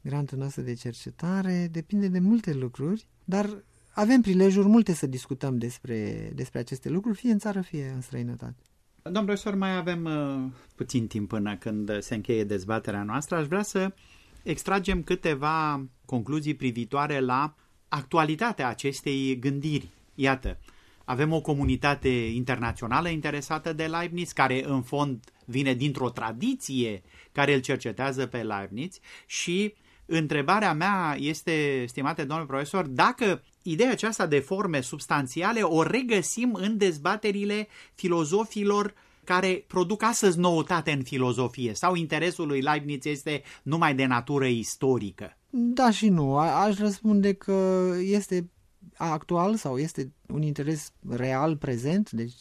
grantul 0.00 0.38
nostru 0.38 0.62
de 0.62 0.74
cercetare, 0.74 1.68
depinde 1.70 2.08
de 2.08 2.18
multe 2.18 2.52
lucruri, 2.52 3.06
dar 3.24 3.64
avem 3.94 4.20
prilejuri 4.20 4.68
multe 4.68 4.92
să 4.92 5.06
discutăm 5.06 5.58
despre, 5.58 6.30
despre 6.34 6.58
aceste 6.58 6.88
lucruri, 6.88 7.16
fie 7.16 7.32
în 7.32 7.38
țară, 7.38 7.60
fie 7.60 7.92
în 7.94 8.00
străinătate. 8.00 8.56
Domnul 9.02 9.24
profesor, 9.24 9.54
mai 9.54 9.76
avem 9.76 10.04
uh, 10.04 10.50
puțin 10.74 11.06
timp 11.06 11.28
până 11.28 11.56
când 11.56 12.00
se 12.00 12.14
încheie 12.14 12.44
dezbaterea 12.44 13.02
noastră. 13.02 13.36
Aș 13.36 13.46
vrea 13.46 13.62
să 13.62 13.94
extragem 14.42 15.02
câteva 15.02 15.86
concluzii 16.04 16.54
privitoare 16.54 17.20
la 17.20 17.54
actualitatea 17.94 18.68
acestei 18.68 19.38
gândiri. 19.38 19.88
Iată, 20.14 20.58
avem 21.04 21.32
o 21.32 21.40
comunitate 21.40 22.08
internațională 22.08 23.08
interesată 23.08 23.72
de 23.72 23.86
Leibniz, 23.86 24.32
care 24.32 24.64
în 24.64 24.82
fond 24.82 25.24
vine 25.44 25.74
dintr-o 25.74 26.10
tradiție 26.10 27.02
care 27.32 27.54
îl 27.54 27.60
cercetează 27.60 28.26
pe 28.26 28.42
Leibniz 28.42 28.98
și 29.26 29.74
întrebarea 30.06 30.72
mea 30.72 31.16
este, 31.18 31.84
stimate 31.88 32.24
domnul 32.24 32.46
profesor, 32.46 32.86
dacă 32.86 33.42
ideea 33.62 33.90
aceasta 33.90 34.26
de 34.26 34.38
forme 34.38 34.80
substanțiale 34.80 35.60
o 35.62 35.82
regăsim 35.82 36.54
în 36.54 36.76
dezbaterile 36.76 37.68
filozofilor 37.94 38.94
care 39.24 39.64
produc 39.66 40.02
astăzi 40.02 40.38
noutate 40.38 40.92
în 40.92 41.02
filozofie 41.02 41.74
sau 41.74 41.94
interesul 41.94 42.46
lui 42.46 42.60
Leibniz 42.60 43.04
este 43.04 43.42
numai 43.62 43.94
de 43.94 44.06
natură 44.06 44.46
istorică? 44.46 45.36
Da 45.54 45.90
și 45.90 46.08
nu. 46.08 46.36
A- 46.36 46.64
aș 46.64 46.78
răspunde 46.78 47.32
că 47.32 47.90
este 48.00 48.50
actual 48.96 49.56
sau 49.56 49.78
este 49.78 50.12
un 50.28 50.42
interes 50.42 50.92
real, 51.08 51.56
prezent, 51.56 52.10
deci 52.10 52.34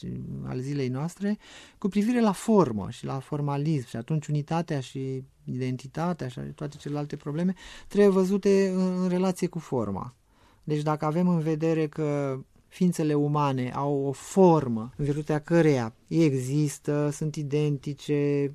al 0.43 0.60
zilei 0.60 0.88
noastre, 0.88 1.38
cu 1.78 1.88
privire 1.88 2.21
la 2.21 2.32
formă 2.32 2.89
și 2.89 3.06
la 3.06 3.19
formalism 3.19 3.88
și 3.88 3.95
atunci 3.95 4.28
unitatea 4.28 4.80
și 4.80 5.24
identitatea 5.43 6.28
și 6.28 6.39
toate 6.39 6.78
celelalte 6.78 7.15
probleme 7.15 7.54
trebuie 7.88 8.10
văzute 8.12 8.71
în, 8.76 9.02
în 9.02 9.10
relație 9.10 9.47
cu 9.47 9.60
forma. 9.60 10.15
Deci 10.63 10.82
dacă 10.82 11.06
avem 11.06 11.28
în 11.28 11.39
vedere 11.39 11.88
că 11.88 12.39
ființele 12.67 13.13
umane 13.13 13.71
au 13.71 14.06
o 14.06 14.12
formă 14.12 14.93
în 14.97 15.06
virtutea 15.06 15.39
căreia 15.39 15.93
există, 16.08 17.10
sunt 17.10 17.36
identice, 17.36 18.54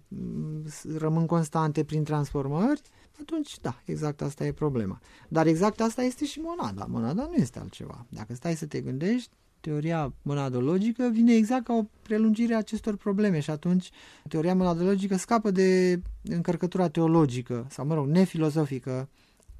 rămân 0.97 1.27
constante 1.27 1.85
prin 1.85 2.05
transformări, 2.05 2.81
atunci, 3.21 3.61
da, 3.61 3.81
exact 3.85 4.23
asta 4.23 4.47
e 4.47 4.53
problema. 4.53 5.01
Dar 5.29 5.47
exact 5.47 5.81
asta 5.81 6.03
este 6.03 6.25
și 6.25 6.41
monada. 6.41 6.85
Monada 6.85 7.23
nu 7.23 7.35
este 7.35 7.59
altceva. 7.59 8.07
Dacă 8.09 8.35
stai 8.35 8.57
să 8.57 8.67
te 8.67 8.81
gândești, 8.81 9.31
teoria 9.61 10.13
monadologică 10.23 11.09
vine 11.13 11.35
exact 11.35 11.65
ca 11.65 11.73
o 11.75 11.85
prelungire 12.03 12.55
a 12.55 12.59
acestor 12.59 12.97
probleme 12.97 13.41
și 13.41 13.51
atunci 13.51 13.91
teoria 14.29 14.55
monadologică 14.55 15.17
scapă 15.17 15.51
de 15.51 16.01
încărcătura 16.23 16.89
teologică 16.89 17.67
sau, 17.71 17.87
mă 17.87 17.95
rog, 17.95 18.07
nefilozofică 18.07 19.09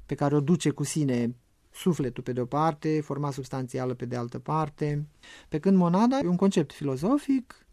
pe 0.05 0.15
care 0.15 0.35
o 0.35 0.39
duce 0.39 0.69
cu 0.69 0.83
sine 0.83 1.35
sufletul 1.71 2.23
pe 2.23 2.31
de 2.31 2.41
o 2.41 2.45
parte, 2.45 3.01
forma 3.01 3.31
substanțială 3.31 3.93
pe 3.93 4.05
de 4.05 4.15
altă 4.15 4.39
parte, 4.39 5.07
pe 5.49 5.59
când 5.59 5.77
monada 5.77 6.19
e 6.19 6.27
un 6.27 6.35
concept 6.35 6.73
filozofic, 6.73 7.65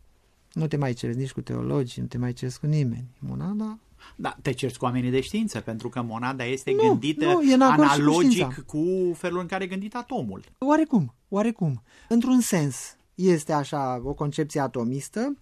nu 0.53 0.67
te 0.67 0.77
mai 0.77 0.93
ceri 0.93 1.17
nici 1.17 1.33
cu 1.33 1.41
teologi, 1.41 2.01
nu 2.01 2.07
te 2.07 2.19
mai 2.19 2.33
ceri 2.33 2.59
cu 2.61 2.67
nimeni. 2.67 3.09
Monada 3.19 3.79
da, 4.17 4.37
te 4.43 4.53
cerți 4.53 4.79
cu 4.79 4.85
oamenii 4.85 5.11
de 5.11 5.21
știință, 5.21 5.61
pentru 5.61 5.89
că 5.89 6.03
monada 6.03 6.45
este 6.45 6.71
nu, 6.71 6.83
gândită 6.83 7.25
nu, 7.25 7.43
e 7.43 7.55
analogic 7.55 8.65
cu, 8.67 8.79
cu 8.79 9.15
felul 9.15 9.41
în 9.41 9.47
care 9.47 9.65
e 9.65 9.67
gândit 9.67 9.95
atomul. 9.95 10.45
Oarecum, 10.59 11.15
oarecum. 11.29 11.83
Într-un 12.09 12.41
sens, 12.41 12.97
este 13.15 13.53
așa 13.53 14.01
o 14.05 14.15
concepție 14.15 14.61
atomistă, 14.61 15.37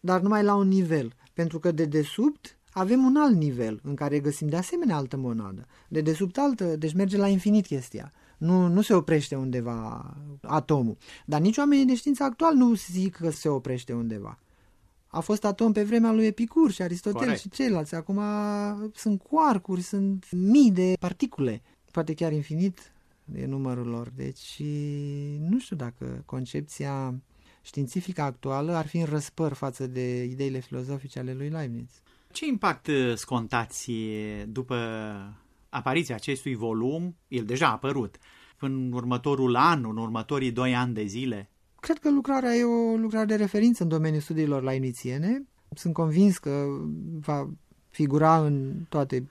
dar 0.00 0.20
numai 0.20 0.42
la 0.42 0.54
un 0.54 0.68
nivel, 0.68 1.12
pentru 1.32 1.58
că 1.58 1.70
de 1.70 1.84
desubt 1.84 2.58
avem 2.72 3.04
un 3.04 3.16
alt 3.16 3.36
nivel 3.36 3.80
în 3.82 3.94
care 3.94 4.20
găsim 4.20 4.48
de 4.48 4.56
asemenea 4.56 4.96
altă 4.96 5.16
monadă. 5.16 5.66
De 5.88 6.00
desubt 6.00 6.38
altă, 6.38 6.76
deci 6.76 6.92
merge 6.92 7.16
la 7.16 7.28
infinit 7.28 7.66
chestia. 7.66 8.12
Nu, 8.38 8.68
nu 8.68 8.82
se 8.82 8.94
oprește 8.94 9.34
undeva 9.34 10.14
atomul. 10.42 10.96
Dar 11.24 11.40
nici 11.40 11.56
oamenii 11.56 11.84
de 11.84 11.94
știință 11.94 12.22
actual 12.22 12.54
nu 12.54 12.74
zic 12.74 13.16
că 13.16 13.30
se 13.30 13.48
oprește 13.48 13.92
undeva. 13.92 14.38
A 15.14 15.20
fost 15.20 15.44
atom 15.44 15.72
pe 15.72 15.82
vremea 15.82 16.12
lui 16.12 16.26
Epicur 16.26 16.70
și 16.70 16.82
Aristotel 16.82 17.20
Corect. 17.20 17.40
și 17.40 17.48
ceilalți. 17.48 17.94
Acum 17.94 18.20
sunt 18.94 19.22
quarkuri, 19.22 19.80
sunt 19.80 20.30
mii 20.30 20.70
de 20.70 20.92
particule, 21.00 21.62
poate 21.90 22.14
chiar 22.14 22.32
infinit 22.32 22.92
e 23.34 23.46
numărul 23.46 23.86
lor. 23.86 24.12
Deci 24.16 24.62
nu 25.48 25.58
știu 25.58 25.76
dacă 25.76 26.22
concepția 26.26 27.14
științifică 27.62 28.22
actuală 28.22 28.72
ar 28.72 28.86
fi 28.86 28.96
în 28.96 29.04
răspăr 29.04 29.52
față 29.52 29.86
de 29.86 30.24
ideile 30.24 30.60
filozofice 30.60 31.18
ale 31.18 31.34
lui 31.34 31.48
Leibniz. 31.48 31.90
Ce 32.32 32.46
impact 32.46 32.86
uh, 32.86 33.12
scontați 33.14 33.90
după 34.46 34.76
apariția 35.68 36.14
acestui 36.14 36.54
volum? 36.54 37.16
El 37.28 37.44
deja 37.44 37.66
a 37.66 37.72
apărut. 37.72 38.18
În 38.58 38.92
următorul 38.92 39.56
an, 39.56 39.84
în 39.84 39.96
următorii 39.96 40.52
doi 40.52 40.74
ani 40.74 40.94
de 40.94 41.04
zile? 41.04 41.48
Cred 41.84 41.98
că 41.98 42.10
lucrarea 42.10 42.54
e 42.54 42.64
o 42.64 42.96
lucrare 42.96 43.24
de 43.24 43.34
referință 43.34 43.82
în 43.82 43.88
domeniul 43.88 44.20
studiilor 44.20 44.62
la 44.62 44.72
inițiene. 44.72 45.42
Sunt 45.74 45.94
convins 45.94 46.38
că 46.38 46.66
va 47.20 47.48
figura 47.88 48.44
în 48.44 48.72
toate 48.88 49.30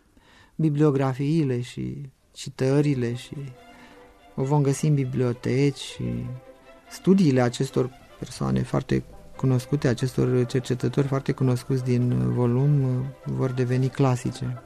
bibliografiile 0.55 1.61
și 1.61 2.09
citările 2.31 3.13
și 3.13 3.35
o 4.35 4.43
vom 4.43 4.61
găsi 4.61 4.87
în 4.87 4.93
biblioteci 4.93 5.77
și 5.77 6.03
studiile 6.89 7.41
acestor 7.41 7.89
persoane 8.19 8.61
foarte 8.61 9.03
cunoscute, 9.35 9.87
acestor 9.87 10.45
cercetători 10.45 11.07
foarte 11.07 11.31
cunoscuți 11.31 11.83
din 11.83 12.31
volum 12.31 13.03
vor 13.25 13.51
deveni 13.51 13.87
clasice. 13.89 14.61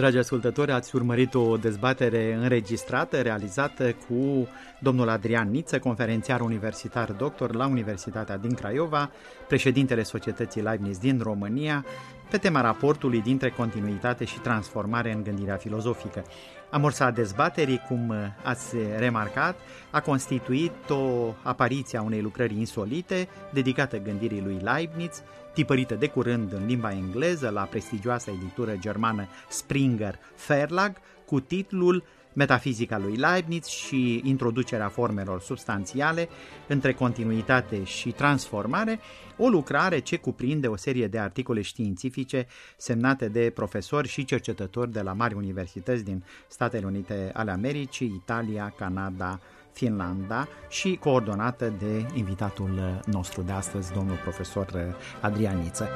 Dragi 0.00 0.18
ascultători, 0.18 0.72
ați 0.72 0.96
urmărit 0.96 1.34
o 1.34 1.56
dezbatere 1.56 2.34
înregistrată, 2.34 3.20
realizată 3.20 3.92
cu 3.92 4.48
domnul 4.78 5.08
Adrian 5.08 5.50
Niță, 5.50 5.78
conferențiar 5.78 6.40
universitar 6.40 7.12
doctor 7.12 7.54
la 7.54 7.66
Universitatea 7.66 8.36
din 8.36 8.54
Craiova, 8.54 9.10
președintele 9.48 10.02
Societății 10.02 10.62
Leibniz 10.62 10.98
din 10.98 11.20
România, 11.22 11.84
pe 12.30 12.36
tema 12.36 12.60
raportului 12.60 13.20
dintre 13.20 13.50
continuitate 13.50 14.24
și 14.24 14.38
transformare 14.38 15.12
în 15.12 15.22
gândirea 15.22 15.56
filozofică. 15.56 16.24
Amorsa 16.70 17.10
dezbaterii, 17.10 17.82
cum 17.88 18.14
ați 18.42 18.76
remarcat, 18.98 19.56
a 19.90 20.00
constituit 20.00 20.90
o 20.90 21.34
apariție 21.42 21.98
a 21.98 22.02
unei 22.02 22.20
lucrări 22.20 22.58
insolite 22.58 23.28
dedicată 23.52 23.98
gândirii 23.98 24.42
lui 24.44 24.60
Leibniz, 24.62 25.22
tipărită 25.60 25.94
de 25.94 26.06
curând 26.06 26.52
în 26.52 26.66
limba 26.66 26.92
engleză 26.92 27.48
la 27.48 27.62
prestigioasa 27.62 28.30
editură 28.30 28.76
germană 28.78 29.28
Springer 29.48 30.18
Verlag, 30.46 30.96
cu 31.26 31.40
titlul 31.40 32.04
Metafizica 32.32 32.98
lui 32.98 33.16
Leibniz 33.16 33.66
și 33.66 34.20
introducerea 34.24 34.88
formelor 34.88 35.40
substanțiale 35.40 36.28
între 36.68 36.92
continuitate 36.92 37.84
și 37.84 38.10
transformare, 38.10 39.00
o 39.36 39.48
lucrare 39.48 39.98
ce 39.98 40.16
cuprinde 40.16 40.66
o 40.66 40.76
serie 40.76 41.06
de 41.06 41.18
articole 41.18 41.60
științifice 41.60 42.46
semnate 42.76 43.28
de 43.28 43.50
profesori 43.54 44.08
și 44.08 44.24
cercetători 44.24 44.92
de 44.92 45.00
la 45.00 45.12
mari 45.12 45.34
universități 45.34 46.04
din 46.04 46.24
Statele 46.48 46.86
Unite 46.86 47.30
ale 47.34 47.50
Americii, 47.50 48.12
Italia, 48.22 48.74
Canada, 48.76 49.40
Finlanda 49.72 50.48
și 50.68 50.96
coordonată 51.00 51.72
de 51.78 52.06
invitatul 52.14 53.02
nostru 53.04 53.42
de 53.42 53.52
astăzi, 53.52 53.92
domnul 53.92 54.16
profesor 54.16 54.96
Adrianiță. 55.20 55.88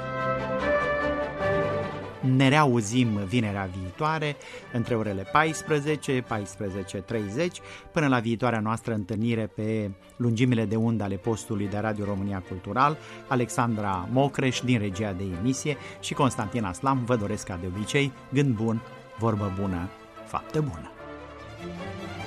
Ne 2.21 2.49
reauzim 2.49 3.09
vinerea 3.09 3.69
viitoare 3.81 4.37
între 4.73 4.95
orele 4.95 5.27
14, 5.33 6.23
14.30 6.23 6.27
până 7.93 8.09
la 8.09 8.19
viitoarea 8.19 8.61
noastră 8.61 8.95
întâlnire 8.95 9.47
pe 9.47 9.91
lungimile 10.17 10.65
de 10.65 10.77
undă 10.77 11.03
ale 11.03 11.15
postului 11.15 11.69
de 11.69 11.79
Radio 11.79 12.05
România 12.05 12.43
Cultural. 12.49 12.97
Alexandra 13.29 14.09
Mocreș 14.13 14.61
din 14.61 14.79
regia 14.79 15.13
de 15.13 15.25
emisie 15.39 15.77
și 16.01 16.15
Constantin 16.15 16.65
Aslam 16.65 17.05
vă 17.05 17.17
doresc 17.17 17.47
ca 17.47 17.59
de 17.61 17.67
obicei 17.67 18.13
gând 18.33 18.55
bun, 18.55 18.83
vorbă 19.19 19.53
bună, 19.61 19.89
faptă 20.27 20.61
bună. 20.61 20.89
thank 21.67 22.19
you 22.19 22.24